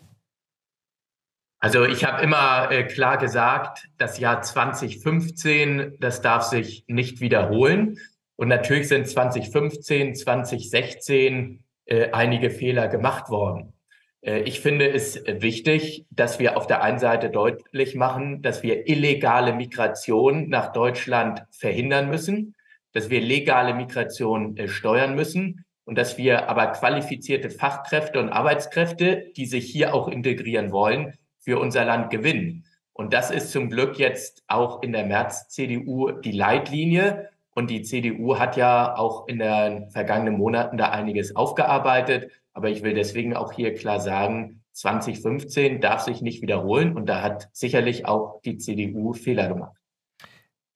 Also 1.58 1.84
ich 1.84 2.04
habe 2.04 2.22
immer 2.22 2.70
äh, 2.70 2.84
klar 2.84 3.18
gesagt, 3.18 3.88
das 3.96 4.18
Jahr 4.18 4.42
2015, 4.42 5.96
das 5.98 6.20
darf 6.20 6.42
sich 6.42 6.84
nicht 6.86 7.20
wiederholen. 7.20 7.98
Und 8.36 8.48
natürlich 8.48 8.88
sind 8.88 9.08
2015, 9.08 10.14
2016 10.14 11.64
äh, 11.86 12.10
einige 12.10 12.50
Fehler 12.50 12.88
gemacht 12.88 13.30
worden. 13.30 13.72
Äh, 14.20 14.40
ich 14.40 14.60
finde 14.60 14.90
es 14.90 15.22
wichtig, 15.26 16.04
dass 16.10 16.38
wir 16.38 16.56
auf 16.56 16.66
der 16.66 16.82
einen 16.82 16.98
Seite 16.98 17.30
deutlich 17.30 17.94
machen, 17.94 18.42
dass 18.42 18.62
wir 18.62 18.88
illegale 18.88 19.54
Migration 19.54 20.50
nach 20.50 20.72
Deutschland 20.72 21.44
verhindern 21.50 22.10
müssen, 22.10 22.54
dass 22.92 23.08
wir 23.08 23.20
legale 23.20 23.72
Migration 23.72 24.56
äh, 24.56 24.68
steuern 24.68 25.14
müssen 25.14 25.64
und 25.84 25.96
dass 25.96 26.18
wir 26.18 26.48
aber 26.48 26.66
qualifizierte 26.68 27.48
Fachkräfte 27.48 28.20
und 28.20 28.28
Arbeitskräfte, 28.28 29.32
die 29.36 29.46
sich 29.46 29.70
hier 29.70 29.94
auch 29.94 30.08
integrieren 30.08 30.72
wollen, 30.72 31.14
für 31.46 31.60
unser 31.60 31.84
Land 31.84 32.10
gewinnen. 32.10 32.64
Und 32.92 33.12
das 33.14 33.30
ist 33.30 33.52
zum 33.52 33.70
Glück 33.70 34.00
jetzt 34.00 34.42
auch 34.48 34.82
in 34.82 34.90
der 34.90 35.06
März-CDU 35.06 36.10
die 36.10 36.32
Leitlinie. 36.32 37.30
Und 37.54 37.70
die 37.70 37.82
CDU 37.82 38.38
hat 38.38 38.56
ja 38.56 38.96
auch 38.96 39.28
in 39.28 39.38
den 39.38 39.88
vergangenen 39.90 40.36
Monaten 40.36 40.76
da 40.76 40.90
einiges 40.90 41.36
aufgearbeitet. 41.36 42.32
Aber 42.52 42.68
ich 42.68 42.82
will 42.82 42.94
deswegen 42.94 43.36
auch 43.36 43.52
hier 43.52 43.74
klar 43.74 44.00
sagen, 44.00 44.64
2015 44.72 45.80
darf 45.80 46.02
sich 46.02 46.20
nicht 46.20 46.42
wiederholen 46.42 46.96
und 46.96 47.06
da 47.06 47.22
hat 47.22 47.48
sicherlich 47.52 48.06
auch 48.06 48.42
die 48.42 48.58
CDU 48.58 49.12
Fehler 49.12 49.48
gemacht. 49.48 49.76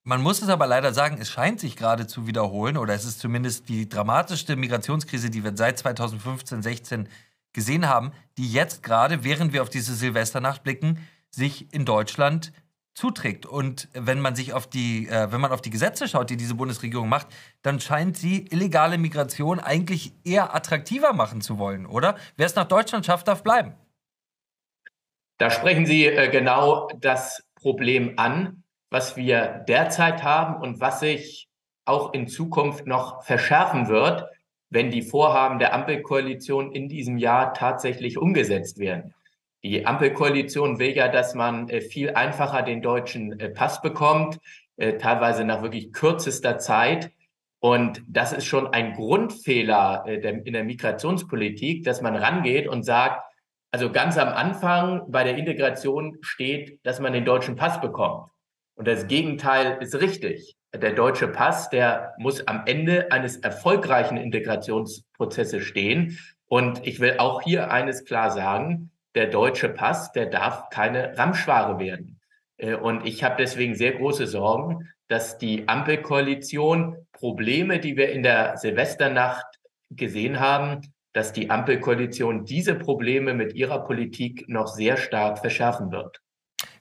Man 0.05 0.23
muss 0.23 0.41
es 0.41 0.49
aber 0.49 0.67
leider 0.67 0.95
sagen, 0.95 1.19
es 1.21 1.29
scheint 1.29 1.61
sich 1.61 1.77
gerade 1.77 2.07
zu 2.07 2.27
wiederholen 2.27 2.77
oder 2.77 2.95
es 2.95 3.05
ist 3.05 3.19
zumindest 3.19 3.69
die 3.69 3.89
dramatischste 3.89 4.57
Migrationskrise, 4.57 5.31
die 5.31 5.45
wir 5.45 5.53
seit 5.55 5.79
2015, 5.79 6.63
16 6.63 7.09
gesehen 7.53 7.89
haben, 7.89 8.13
die 8.39 8.51
jetzt 8.51 8.83
gerade, 8.83 9.25
während 9.25 9.53
wir 9.53 9.63
auf 9.63 9.71
diese 9.71 9.95
Silvesternacht 9.95 10.63
blicken, 10.63 11.07
sich 11.31 11.73
in 11.73 11.85
Deutschland 11.85 12.53
zuträgt. 12.95 13.47
Und 13.47 13.89
wenn 13.93 14.21
man 14.21 14.35
sich 14.35 14.53
auf 14.53 14.67
die, 14.67 15.09
äh, 15.09 15.33
wenn 15.33 15.41
man 15.41 15.53
auf 15.53 15.63
die 15.63 15.71
Gesetze 15.71 16.09
schaut, 16.09 16.31
die 16.31 16.37
diese 16.37 16.55
Bundesregierung 16.55 17.09
macht, 17.09 17.29
dann 17.63 17.81
scheint 17.81 18.17
sie 18.17 18.47
illegale 18.51 18.99
Migration 18.99 19.61
eigentlich 19.61 20.13
eher 20.25 20.55
attraktiver 20.55 21.13
machen 21.13 21.41
zu 21.41 21.59
wollen, 21.59 21.87
oder? 21.87 22.17
Wer 22.37 22.47
es 22.47 22.57
nach 22.57 22.69
Deutschland 22.69 23.07
schafft, 23.07 23.29
darf 23.29 23.43
bleiben. 23.43 23.75
Da 25.39 25.51
sprechen 25.51 25.87
Sie 25.87 26.05
äh, 26.05 26.29
genau 26.29 26.89
das 26.99 27.43
Problem 27.55 28.19
an, 28.19 28.63
was 28.91 29.17
wir 29.17 29.65
derzeit 29.67 30.23
haben 30.23 30.61
und 30.61 30.81
was 30.81 31.01
sich 31.01 31.49
auch 31.87 32.13
in 32.13 32.29
Zukunft 32.29 32.87
noch 32.87 33.23
verschärfen 33.23 33.89
wird, 33.89 34.27
wenn 34.71 34.91
die 34.91 35.03
Vorhaben 35.03 35.59
der 35.59 35.75
Ampelkoalition 35.75 36.73
in 36.73 36.89
diesem 36.89 37.19
Jahr 37.19 37.53
tatsächlich 37.55 38.17
umgesetzt 38.17 38.79
werden. 38.79 39.15
Die 39.63 39.85
Ampelkoalition 39.85 40.79
will 40.79 40.97
ja, 40.97 41.09
dass 41.09 41.35
man 41.35 41.69
äh, 41.69 41.83
viel 41.83 42.11
einfacher 42.11 42.63
den 42.63 42.81
deutschen 42.81 43.39
äh, 43.39 43.51
Pass 43.51 43.83
bekommt, 43.83 44.39
äh, 44.77 44.97
teilweise 44.97 45.45
nach 45.45 45.63
wirklich 45.63 45.93
kürzester 45.93 46.59
Zeit. 46.59 47.11
Und 47.59 48.03
das 48.09 48.33
ist 48.33 48.47
schon 48.47 48.69
ein 48.69 48.95
Grundfehler 48.95 50.07
in 50.07 50.55
der 50.55 50.65
Migrationspolitik, 50.65 51.85
dass 51.85 52.01
man 52.01 52.17
rangeht 52.17 52.67
und 52.67 52.85
sagt, 52.85 53.23
also 53.71 53.93
ganz 53.93 54.17
am 54.17 54.29
Anfang 54.29 55.03
bei 55.11 55.25
der 55.25 55.37
Integration 55.37 56.17
steht, 56.23 56.81
dass 56.85 57.01
man 57.01 57.13
den 57.13 57.27
deutschen 57.27 57.57
Pass 57.57 57.79
bekommt. 57.83 58.31
Und 58.81 58.89
das 58.89 59.09
Gegenteil 59.09 59.77
ist 59.83 59.95
richtig. 60.01 60.57
Der 60.75 60.93
deutsche 60.93 61.29
Pass, 61.29 61.69
der 61.69 62.15
muss 62.17 62.47
am 62.47 62.63
Ende 62.65 63.13
eines 63.13 63.37
erfolgreichen 63.37 64.17
Integrationsprozesses 64.17 65.63
stehen. 65.65 66.19
Und 66.47 66.87
ich 66.87 66.99
will 66.99 67.17
auch 67.19 67.43
hier 67.43 67.71
eines 67.71 68.07
klar 68.07 68.31
sagen, 68.31 68.91
der 69.15 69.27
deutsche 69.27 69.69
Pass, 69.69 70.13
der 70.13 70.31
darf 70.31 70.71
keine 70.71 71.19
Ramschware 71.19 71.79
werden. 71.79 72.21
Äh, 72.57 72.73
und 72.77 73.05
ich 73.05 73.23
habe 73.23 73.35
deswegen 73.39 73.75
sehr 73.75 73.93
große 73.93 74.27
Sorgen, 74.27 74.89
dass 75.09 75.37
die 75.37 75.69
Ampelkoalition 75.69 77.07
Probleme, 77.13 77.81
die 77.81 77.99
wir 77.99 78.11
in 78.11 78.23
der 78.23 78.57
Silvesternacht 78.57 79.59
gesehen 79.91 80.41
haben, 80.41 80.95
dass 81.13 81.35
die 81.35 81.51
Ampelkoalition 81.51 82.47
diese 82.47 82.77
Probleme 82.77 83.35
mit 83.35 83.53
ihrer 83.53 83.85
Politik 83.85 84.49
noch 84.49 84.69
sehr 84.69 84.97
stark 84.97 85.41
verschärfen 85.41 85.93
wird. 85.93 86.23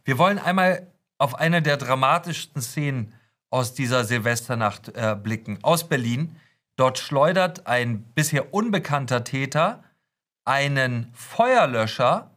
Wir 0.05 0.17
wollen 0.17 0.39
einmal 0.39 0.87
auf 1.19 1.35
eine 1.35 1.61
der 1.61 1.77
dramatischsten 1.77 2.61
Szenen 2.61 3.13
aus 3.51 3.73
dieser 3.73 4.03
Silvesternacht 4.03 4.89
äh, 4.89 5.15
blicken, 5.21 5.59
aus 5.61 5.87
Berlin. 5.87 6.35
Dort 6.75 6.97
schleudert 6.97 7.67
ein 7.67 8.03
bisher 8.13 8.53
unbekannter 8.53 9.23
Täter 9.23 9.83
einen 10.45 11.11
Feuerlöscher 11.13 12.31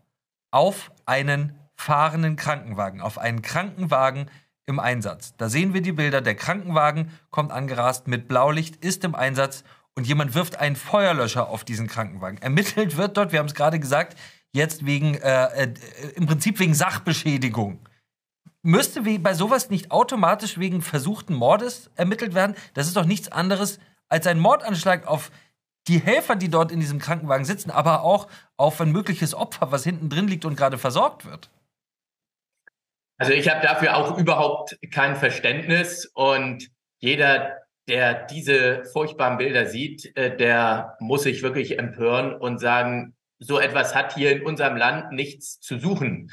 auf 0.51 0.93
einen 1.07 1.59
fahrenden 1.77 2.37
Krankenwagen, 2.37 3.01
auf 3.01 3.19
einen 3.19 3.41
Krankenwagen 3.41 4.31
im 4.67 4.79
Einsatz. 4.79 5.35
Da 5.37 5.49
sehen 5.49 5.75
wir 5.75 5.81
die 5.81 5.93
Bilder. 5.93 6.21
Der 6.21 6.35
Krankenwagen 6.35 7.11
kommt 7.31 7.53
angerast 7.53 8.09
mit 8.09 8.29
Blaulicht, 8.29 8.77
ist 8.85 9.05
im 9.05 9.15
Einsatz 9.15 9.65
und 9.95 10.07
jemand 10.07 10.35
wirft 10.35 10.57
einen 10.57 10.77
Feuerlöscher 10.77 11.49
auf 11.49 11.65
diesen 11.65 11.87
Krankenwagen. 11.87 12.39
Ermittelt 12.39 12.97
wird 12.97 13.17
dort, 13.17 13.33
wir 13.33 13.39
haben 13.39 13.47
es 13.47 13.55
gerade 13.55 13.79
gesagt, 13.79 14.19
jetzt 14.53 14.87
wegen, 14.87 15.15
äh, 15.15 15.65
äh, 15.65 15.75
im 16.15 16.27
Prinzip 16.27 16.59
wegen 16.59 16.75
Sachbeschädigung. 16.75 17.81
Müsste 18.63 19.03
bei 19.19 19.35
sowas 19.35 19.71
nicht 19.71 19.91
automatisch 19.91 20.59
wegen 20.59 20.83
versuchten 20.83 21.35
Mordes 21.35 21.91
ermittelt 21.97 22.35
werden? 22.35 22.55
Das 22.75 22.87
ist 22.87 22.97
doch 22.97 23.05
nichts 23.05 23.31
anderes 23.31 23.81
als 24.09 24.27
ein 24.27 24.39
Mordanschlag 24.39 25.07
auf 25.07 25.33
die 25.89 25.99
Helfer, 25.99 26.37
die 26.37 26.49
dort 26.49 26.71
in 26.71 26.79
diesem 26.79 27.01
Krankenwagen 27.01 27.45
sitzen, 27.45 27.73
aber 27.73 28.03
auch 28.03 28.29
auf 28.57 28.81
ein 28.81 28.93
mögliches 28.93 29.35
Opfer, 29.35 29.73
was 29.73 29.83
hinten 29.83 30.09
drin 30.09 30.29
liegt 30.29 30.45
und 30.45 30.57
gerade 30.57 30.79
versorgt 30.79 31.25
wird? 31.25 31.51
Also 33.19 33.33
ich 33.33 33.49
habe 33.49 33.67
dafür 33.67 33.97
auch 33.97 34.17
überhaupt 34.17 34.79
kein 34.93 35.17
Verständnis 35.17 36.07
und 36.07 36.71
jeder, 36.99 37.57
der 37.89 38.27
diese 38.27 38.85
furchtbaren 38.93 39.39
Bilder 39.39 39.67
sieht, 39.67 40.17
äh, 40.17 40.37
der 40.37 40.97
muss 41.01 41.25
sich 41.25 41.43
wirklich 41.43 41.79
empören 41.79 42.35
und 42.35 42.59
sagen, 42.59 43.17
so 43.41 43.59
etwas 43.59 43.95
hat 43.95 44.15
hier 44.15 44.33
in 44.33 44.47
unserem 44.47 44.77
Land 44.77 45.11
nichts 45.11 45.59
zu 45.59 45.79
suchen. 45.79 46.31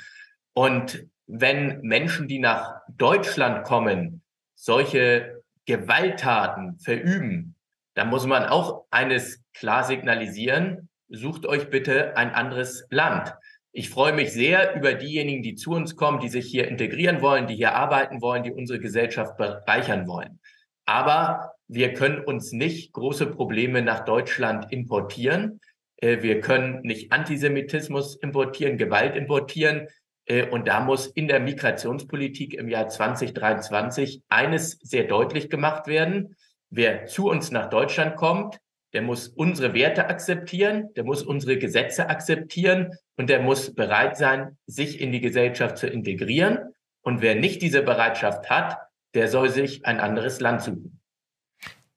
Und 0.54 1.08
wenn 1.32 1.82
Menschen, 1.82 2.28
die 2.28 2.40
nach 2.40 2.82
Deutschland 2.90 3.64
kommen, 3.64 4.24
solche 4.56 5.44
Gewalttaten 5.66 6.80
verüben, 6.80 7.56
da 7.94 8.04
muss 8.04 8.26
man 8.26 8.46
auch 8.46 8.86
eines 8.90 9.44
klar 9.54 9.84
signalisieren, 9.84 10.90
sucht 11.08 11.46
euch 11.46 11.70
bitte 11.70 12.18
ein 12.18 12.32
anderes 12.32 12.88
Land. 12.90 13.36
Ich 13.72 13.92
freue 13.92 14.14
mich 14.14 14.34
sehr 14.34 14.76
über 14.76 14.96
diejenigen, 14.96 15.44
die 15.44 15.54
zu 15.54 15.72
uns 15.72 15.96
kommen, 15.96 16.20
die 16.20 16.30
sich 16.30 16.48
hier 16.48 16.68
integrieren 16.68 17.22
wollen, 17.22 17.46
die 17.46 17.56
hier 17.56 17.76
arbeiten 17.76 18.22
wollen, 18.22 18.42
die 18.42 18.52
unsere 18.52 18.80
Gesellschaft 18.80 19.38
bereichern 19.38 20.08
wollen. 20.08 20.40
Aber 20.86 21.54
wir 21.68 21.94
können 21.94 22.24
uns 22.24 22.52
nicht 22.52 22.92
große 22.94 23.28
Probleme 23.28 23.84
nach 23.84 24.04
Deutschland 24.04 24.72
importieren. 24.72 25.62
Äh, 25.98 26.24
wir 26.24 26.42
können 26.42 26.82
nicht 26.82 27.12
Antisemitismus 27.12 28.16
importieren, 28.16 28.78
Gewalt 28.78 29.16
importieren. 29.16 29.88
Äh, 30.30 30.48
und 30.50 30.68
da 30.68 30.80
muss 30.80 31.08
in 31.08 31.28
der 31.28 31.40
Migrationspolitik 31.40 32.54
im 32.54 32.70
Jahr 32.70 32.88
2023 32.88 34.22
eines 34.30 34.80
sehr 34.82 35.04
deutlich 35.04 35.50
gemacht 35.50 35.88
werden. 35.88 36.36
Wer 36.70 37.08
zu 37.08 37.30
uns 37.30 37.52
nach 37.52 37.70
Deutschland 37.70 38.16
kommt, 38.16 38.60
der 38.94 39.02
muss 39.02 39.28
unsere 39.28 39.74
Werte 39.74 40.08
akzeptieren, 40.08 40.94
der 40.96 41.04
muss 41.04 41.22
unsere 41.22 41.58
Gesetze 41.58 42.10
akzeptieren 42.10 42.94
und 43.18 43.30
der 43.30 43.42
muss 43.42 43.74
bereit 43.76 44.18
sein, 44.18 44.58
sich 44.66 45.00
in 45.00 45.12
die 45.12 45.22
Gesellschaft 45.22 45.78
zu 45.78 45.88
integrieren. 45.88 46.74
Und 47.02 47.22
wer 47.22 47.36
nicht 47.36 47.62
diese 47.62 47.82
Bereitschaft 47.82 48.50
hat, 48.50 48.78
der 49.14 49.28
soll 49.28 49.50
sich 49.50 49.86
ein 49.86 50.00
anderes 50.00 50.40
Land 50.40 50.62
suchen. 50.62 51.00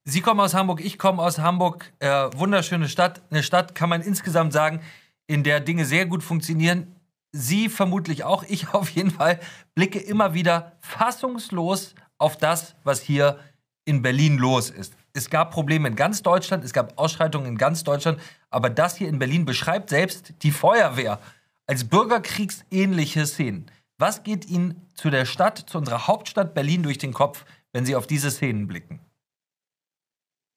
Sie 0.05 0.21
kommen 0.21 0.39
aus 0.39 0.53
Hamburg, 0.53 0.83
ich 0.83 0.99
komme 0.99 1.21
aus 1.21 1.39
Hamburg. 1.39 1.93
Äh, 1.99 2.07
wunderschöne 2.35 2.89
Stadt. 2.89 3.21
Eine 3.29 3.41
Stadt, 3.41 3.73
kann 3.73 3.89
man 3.89 4.01
insgesamt 4.01 4.53
sagen, 4.53 4.81
in 5.27 5.43
der 5.43 5.61
Dinge 5.61 5.85
sehr 5.85 6.05
gut 6.05 6.23
funktionieren. 6.23 6.92
Sie 7.33 7.67
vermutlich 7.67 8.23
auch, 8.23 8.43
ich 8.43 8.69
auf 8.73 8.89
jeden 8.89 9.11
Fall, 9.11 9.39
blicke 9.75 9.99
immer 9.99 10.33
wieder 10.33 10.77
fassungslos 10.81 11.95
auf 12.17 12.37
das, 12.37 12.75
was 12.83 13.01
hier 13.01 13.39
in 13.85 14.01
Berlin 14.01 14.37
los 14.37 14.69
ist. 14.69 14.95
Es 15.11 15.29
gab 15.29 15.51
Probleme 15.51 15.89
in 15.89 15.95
ganz 15.95 16.23
Deutschland, 16.23 16.63
es 16.63 16.71
gab 16.71 16.97
Ausschreitungen 16.97 17.47
in 17.47 17.57
ganz 17.57 17.83
Deutschland, 17.83 18.19
aber 18.49 18.69
das 18.69 18.95
hier 18.95 19.09
in 19.09 19.19
Berlin 19.19 19.45
beschreibt 19.45 19.89
selbst 19.89 20.33
die 20.41 20.51
Feuerwehr 20.51 21.19
als 21.67 21.83
bürgerkriegsähnliche 21.83 23.25
Szenen. 23.25 23.69
Was 23.97 24.23
geht 24.23 24.49
Ihnen 24.49 24.87
zu 24.95 25.09
der 25.09 25.25
Stadt, 25.25 25.57
zu 25.57 25.77
unserer 25.77 26.07
Hauptstadt 26.07 26.53
Berlin 26.53 26.83
durch 26.83 26.97
den 26.97 27.13
Kopf, 27.13 27.45
wenn 27.73 27.85
Sie 27.85 27.95
auf 27.95 28.07
diese 28.07 28.31
Szenen 28.31 28.67
blicken? 28.67 28.99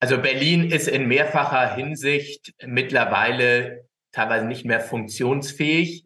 Also 0.00 0.18
Berlin 0.18 0.70
ist 0.70 0.88
in 0.88 1.08
mehrfacher 1.08 1.74
Hinsicht 1.74 2.54
mittlerweile 2.64 3.88
teilweise 4.12 4.46
nicht 4.46 4.64
mehr 4.64 4.80
funktionsfähig. 4.80 6.05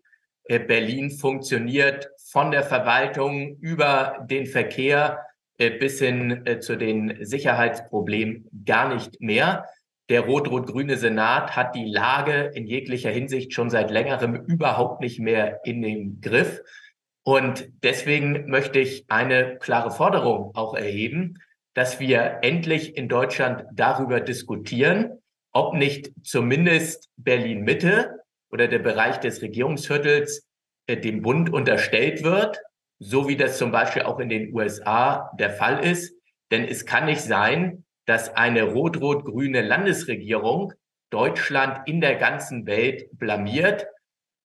Äh, 0.51 0.59
Berlin 0.59 1.13
funktioniert 1.13 2.11
von 2.27 2.51
der 2.51 2.65
Verwaltung 2.65 3.57
über 3.61 4.27
den 4.29 4.47
Verkehr 4.47 5.21
äh, 5.59 5.71
bis 5.71 6.01
hin 6.01 6.45
äh, 6.45 6.59
zu 6.59 6.77
den 6.77 7.25
Sicherheitsproblemen 7.25 8.49
gar 8.67 8.93
nicht 8.93 9.21
mehr. 9.21 9.67
Der 10.09 10.23
rot-rot-grüne 10.23 10.97
Senat 10.97 11.55
hat 11.55 11.77
die 11.77 11.85
Lage 11.85 12.51
in 12.53 12.67
jeglicher 12.67 13.11
Hinsicht 13.11 13.55
schon 13.55 13.71
seit 13.71 13.93
längerem 13.93 14.35
überhaupt 14.35 15.01
nicht 15.01 15.21
mehr 15.21 15.61
in 15.65 15.83
den 15.83 16.21
Griff. 16.21 16.63
Und 17.23 17.69
deswegen 17.85 18.51
möchte 18.51 18.81
ich 18.81 19.05
eine 19.09 19.57
klare 19.59 19.93
Forderung 19.93 20.51
auch 20.57 20.75
erheben, 20.75 21.39
dass 21.75 22.01
wir 22.01 22.39
endlich 22.43 22.97
in 22.97 23.09
Deutschland 23.09 23.67
darüber 23.73 24.19
diskutieren, 24.19 25.21
ob 25.53 25.75
nicht 25.75 26.11
zumindest 26.25 27.09
Berlin 27.17 27.61
Mitte 27.61 28.20
oder 28.51 28.69
der 28.69 28.81
Bereich 28.81 29.19
des 29.19 29.43
Regierungsviertels 29.43 30.47
äh, 30.87 30.97
dem 30.97 31.23
Bund 31.23 31.53
unterstellt 31.53 32.23
wird 32.23 32.61
so 33.01 33.29
wie 33.29 33.37
das 33.37 33.59
zum 33.59 33.73
Beispiel 33.73 34.03
auch 34.03 34.21
in 34.21 34.29
den 34.29 34.55
USA 34.55 35.31
der 35.39 35.51
Fall 35.51 35.85
ist. 35.85 36.15
Denn 36.51 36.65
es 36.65 36.85
kann 36.85 37.07
nicht 37.07 37.23
sein, 37.23 37.85
dass 38.07 38.37
eine 38.37 38.65
rot-rot-grüne 38.65 39.63
Landesregierung 39.63 40.75
Deutschland 41.11 41.89
in 41.89 42.01
der 42.01 42.17
ganzen 42.17 42.67
Welt 42.67 43.09
blamiert, 43.13 43.87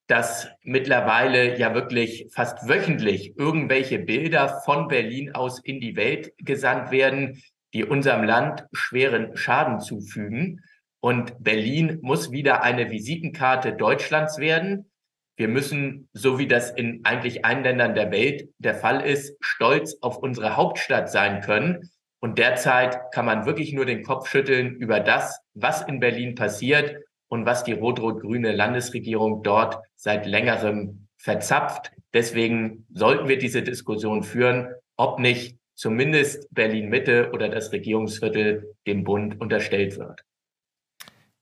dass 0.08 0.48
mittlerweile 0.62 1.58
ja 1.58 1.74
wirklich 1.74 2.28
fast 2.32 2.68
wöchentlich 2.68 3.36
irgendwelche 3.36 3.98
Bilder 3.98 4.60
von 4.64 4.88
Berlin 4.88 5.34
aus 5.34 5.60
in 5.62 5.80
die 5.80 5.96
Welt 5.96 6.32
gesandt 6.38 6.90
werden, 6.90 7.42
die 7.74 7.84
unserem 7.84 8.24
Land 8.24 8.64
schweren 8.72 9.36
Schaden 9.36 9.80
zufügen. 9.80 10.62
Und 11.06 11.34
Berlin 11.38 12.00
muss 12.02 12.32
wieder 12.32 12.64
eine 12.64 12.90
Visitenkarte 12.90 13.74
Deutschlands 13.74 14.38
werden. 14.38 14.90
Wir 15.36 15.46
müssen, 15.46 16.08
so 16.12 16.40
wie 16.40 16.48
das 16.48 16.72
in 16.72 17.04
eigentlich 17.04 17.44
allen 17.44 17.62
Ländern 17.62 17.94
der 17.94 18.10
Welt 18.10 18.48
der 18.58 18.74
Fall 18.74 19.02
ist, 19.02 19.36
stolz 19.38 19.98
auf 20.00 20.16
unsere 20.18 20.56
Hauptstadt 20.56 21.08
sein 21.08 21.42
können. 21.42 21.92
Und 22.18 22.38
derzeit 22.38 23.12
kann 23.12 23.24
man 23.24 23.46
wirklich 23.46 23.72
nur 23.72 23.86
den 23.86 24.02
Kopf 24.02 24.26
schütteln 24.28 24.74
über 24.74 24.98
das, 24.98 25.38
was 25.54 25.82
in 25.82 26.00
Berlin 26.00 26.34
passiert 26.34 26.96
und 27.28 27.46
was 27.46 27.62
die 27.62 27.74
rot-rot-grüne 27.74 28.50
Landesregierung 28.50 29.44
dort 29.44 29.78
seit 29.94 30.26
längerem 30.26 31.06
verzapft. 31.18 31.92
Deswegen 32.14 32.84
sollten 32.92 33.28
wir 33.28 33.38
diese 33.38 33.62
Diskussion 33.62 34.24
führen, 34.24 34.74
ob 34.96 35.20
nicht 35.20 35.56
zumindest 35.76 36.52
Berlin 36.52 36.88
Mitte 36.88 37.30
oder 37.32 37.48
das 37.48 37.70
Regierungsviertel 37.70 38.74
dem 38.88 39.04
Bund 39.04 39.40
unterstellt 39.40 39.98
wird. 39.98 40.24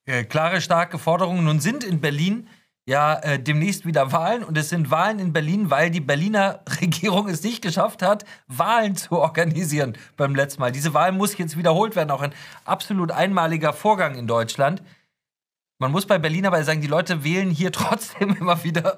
Äh, 0.07 0.25
klare, 0.25 0.61
starke 0.61 0.99
Forderungen. 0.99 1.45
Nun 1.45 1.61
sind 1.61 1.83
in 1.83 2.01
Berlin 2.01 2.49
ja 2.87 3.15
äh, 3.21 3.39
demnächst 3.39 3.87
wieder 3.87 4.13
Wahlen 4.13 4.45
und 4.45 4.59
es 4.59 4.69
sind 4.69 4.91
Wahlen 4.91 5.19
in 5.19 5.33
Berlin, 5.33 5.71
weil 5.71 5.91
die 5.91 6.01
Berliner 6.01 6.61
Regierung 6.81 7.29
es 7.29 7.43
nicht 7.43 7.63
geschafft 7.63 8.03
hat, 8.03 8.25
Wahlen 8.47 8.97
zu 8.97 9.19
organisieren 9.19 9.97
beim 10.17 10.35
letzten 10.35 10.61
Mal. 10.61 10.73
Diese 10.73 10.93
Wahl 10.93 11.13
muss 11.13 11.39
jetzt 11.39 11.57
wiederholt 11.57 11.97
werden, 11.97 12.11
auch 12.11 12.21
ein 12.21 12.35
absolut 12.67 13.11
einmaliger 13.11 13.73
Vorgang 13.73 14.17
in 14.17 14.27
Deutschland. 14.27 14.83
Man 15.79 15.91
muss 15.91 16.07
bei 16.07 16.19
Berlin 16.19 16.47
aber 16.47 16.63
sagen, 16.63 16.81
die 16.81 16.87
Leute 16.87 17.25
wählen 17.25 17.51
hier 17.51 17.73
trotzdem 17.73 18.37
immer 18.37 18.63
wieder 18.65 18.97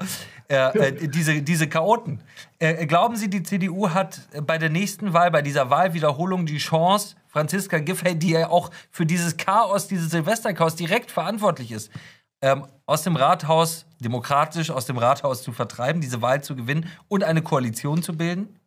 äh, 0.48 0.88
äh, 0.88 1.08
diese, 1.08 1.42
diese 1.42 1.68
Chaoten. 1.68 2.22
Äh, 2.58 2.86
glauben 2.86 3.16
Sie, 3.16 3.30
die 3.30 3.42
CDU 3.42 3.90
hat 3.90 4.20
bei 4.46 4.58
der 4.58 4.68
nächsten 4.68 5.12
Wahl, 5.12 5.30
bei 5.30 5.42
dieser 5.42 5.70
Wahlwiederholung 5.70 6.46
die 6.46 6.58
Chance, 6.58 7.16
Franziska 7.28 7.78
Giffey, 7.78 8.14
die 8.14 8.30
ja 8.30 8.48
auch 8.48 8.70
für 8.90 9.06
dieses 9.06 9.36
Chaos, 9.36 9.88
dieses 9.88 10.10
Silvesterchaos 10.10 10.76
direkt 10.76 11.10
verantwortlich 11.10 11.72
ist, 11.72 11.90
ähm, 12.42 12.66
aus 12.84 13.02
dem 13.02 13.16
Rathaus, 13.16 13.86
demokratisch 14.00 14.70
aus 14.70 14.86
dem 14.86 14.98
Rathaus 14.98 15.42
zu 15.42 15.52
vertreiben, 15.52 16.00
diese 16.00 16.20
Wahl 16.22 16.42
zu 16.42 16.54
gewinnen 16.54 16.90
und 17.08 17.24
eine 17.24 17.42
Koalition 17.42 18.02
zu 18.02 18.16
bilden? 18.16 18.60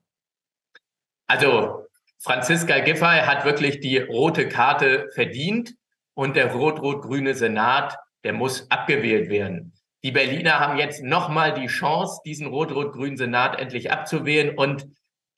Also, 1.28 1.86
Franziska 2.22 2.80
Giffey 2.80 3.22
hat 3.22 3.46
wirklich 3.46 3.80
die 3.80 4.00
rote 4.00 4.50
Karte 4.50 5.10
verdient 5.14 5.76
und 6.20 6.36
der 6.36 6.52
rot-rot-grüne 6.54 7.34
Senat, 7.34 7.96
der 8.26 8.34
muss 8.34 8.70
abgewählt 8.70 9.30
werden. 9.30 9.72
Die 10.04 10.12
Berliner 10.12 10.60
haben 10.60 10.78
jetzt 10.78 11.02
nochmal 11.02 11.54
die 11.54 11.68
Chance, 11.68 12.20
diesen 12.26 12.48
rot-rot-grünen 12.48 13.16
Senat 13.16 13.58
endlich 13.58 13.90
abzuwählen 13.90 14.58
und 14.58 14.86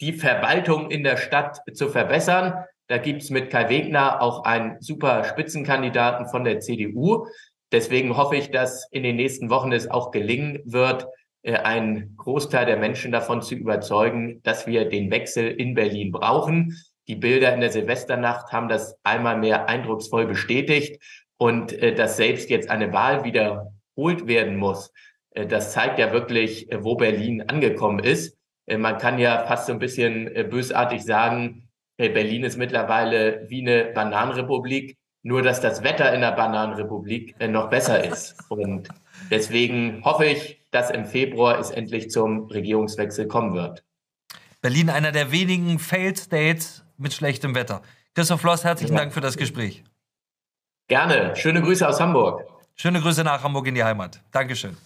die 0.02 0.13
Verwaltung 0.13 0.89
in 0.89 1.04
der 1.04 1.17
Stadt 1.17 1.60
zu 1.72 1.88
verbessern. 1.89 2.65
Da 2.88 2.98
gibt's 2.98 3.30
mit 3.30 3.52
Kai 3.52 3.70
Wegner 3.70 4.24
auch 4.24 4.44
einen 4.44 4.82
super 4.82 5.24
Spitzenkandidaten 5.24 6.26
von 6.26 6.44
der 6.44 6.62
CDU. 6.62 7.28
Deswegen 7.72 8.17
hoffe 8.17 8.38
ich, 8.38 8.50
dass 8.50 8.88
in 8.89 9.04
den 9.04 9.17
nächsten 9.17 9.52
Wochen 9.52 9.72
es 9.74 9.88
auch 9.88 10.10
gelingen 10.10 10.62
wird, 10.65 11.06
äh, 11.44 11.58
einen 11.58 12.15
Großteil 12.17 12.65
der 12.65 12.78
Menschen 12.78 13.12
davon 13.12 13.44
zu 13.44 13.54
überzeugen, 13.54 14.41
dass 14.41 14.65
wir 14.65 14.89
den 14.89 15.12
Wechsel 15.12 15.48
in 15.48 15.76
Berlin 15.76 16.12
brauchen. 16.12 16.76
Die 17.08 17.16
Bilder 17.16 17.54
in 17.54 17.62
der 17.62 17.72
Silvesternacht 17.72 18.52
haben 18.52 18.70
das 18.70 18.98
einmal 19.04 19.38
mehr 19.38 19.68
eindrucksvoll 19.68 20.26
bestätigt. 20.26 21.02
Und 21.38 21.74
äh, 21.74 21.96
dass 21.96 22.18
selbst 22.18 22.50
jetzt 22.50 22.70
eine 22.70 22.94
Wahl 22.94 23.24
wiederholt 23.24 24.28
werden 24.28 24.58
muss, 24.58 24.92
äh, 25.32 25.48
das 25.48 25.72
zeigt 25.72 25.98
ja 26.00 26.12
wirklich, 26.14 26.72
äh, 26.72 26.84
wo 26.84 26.96
Berlin 26.96 27.42
angekommen 27.48 28.00
ist. 28.00 28.38
Äh, 28.68 28.78
man 28.78 28.98
kann 28.98 29.20
ja 29.20 29.46
fast 29.46 29.68
so 29.68 29.74
ein 29.74 29.80
bisschen 29.80 30.34
äh, 30.36 30.44
bösartig 30.44 31.04
sagen, 31.04 31.68
äh, 31.98 32.10
Berlin 32.10 32.44
ist 32.44 32.58
mittlerweile 32.58 33.46
wie 33.50 33.62
eine 33.62 33.92
Bananenrepublik, 33.94 34.98
nur 35.24 35.42
dass 35.42 35.62
das 35.62 35.84
Wetter 35.84 36.14
in 36.14 36.22
der 36.22 36.32
Bananenrepublik 36.32 37.36
noch 37.48 37.70
besser 37.70 38.04
ist. 38.04 38.36
Und 38.50 38.90
deswegen 39.30 40.04
hoffe 40.04 40.26
ich, 40.26 40.62
dass 40.72 40.90
im 40.90 41.06
Februar 41.06 41.60
es 41.60 41.70
endlich 41.70 42.10
zum 42.10 42.46
Regierungswechsel 42.48 43.28
kommen 43.28 43.54
wird. 43.54 43.84
Berlin 44.62 44.90
einer 44.90 45.12
der 45.12 45.32
wenigen 45.32 45.78
Failed 45.78 46.18
States 46.18 46.84
mit 47.02 47.14
schlechtem 47.14 47.56
Wetter. 47.56 47.82
Christoph 48.14 48.42
Floss, 48.42 48.64
herzlichen 48.64 48.96
Dank 48.96 49.14
für 49.14 49.22
das 49.22 49.38
Gespräch. 49.38 49.84
Gerne. 50.88 51.36
Schöne 51.36 51.62
Grüße 51.62 51.88
aus 51.88 52.00
Hamburg. 52.00 52.46
Schöne 52.76 53.02
Grüße 53.02 53.24
nach 53.24 53.44
Hamburg 53.44 53.68
in 53.68 53.76
die 53.76 53.84
Heimat. 53.84 54.22
Dankeschön. 54.32 54.78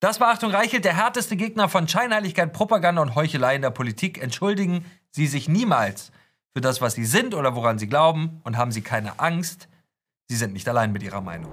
Das 0.00 0.20
war 0.20 0.28
Achtung 0.28 0.50
Reichelt, 0.50 0.84
der 0.84 0.96
härteste 0.96 1.36
Gegner 1.36 1.68
von 1.68 1.88
Scheinheiligkeit, 1.88 2.52
Propaganda 2.52 3.00
und 3.00 3.14
Heuchelei 3.14 3.56
in 3.56 3.62
der 3.62 3.70
Politik. 3.70 4.22
Entschuldigen 4.22 4.84
Sie 5.10 5.26
sich 5.26 5.48
niemals 5.48 6.12
für 6.52 6.60
das, 6.60 6.80
was 6.80 6.94
Sie 6.94 7.06
sind 7.06 7.34
oder 7.34 7.54
woran 7.54 7.78
Sie 7.78 7.86
glauben 7.86 8.40
und 8.44 8.56
haben 8.56 8.72
Sie 8.72 8.82
keine 8.82 9.18
Angst. 9.18 9.68
Sie 10.28 10.36
sind 10.36 10.52
nicht 10.52 10.68
allein 10.68 10.92
mit 10.92 11.02
Ihrer 11.02 11.20
Meinung. 11.20 11.50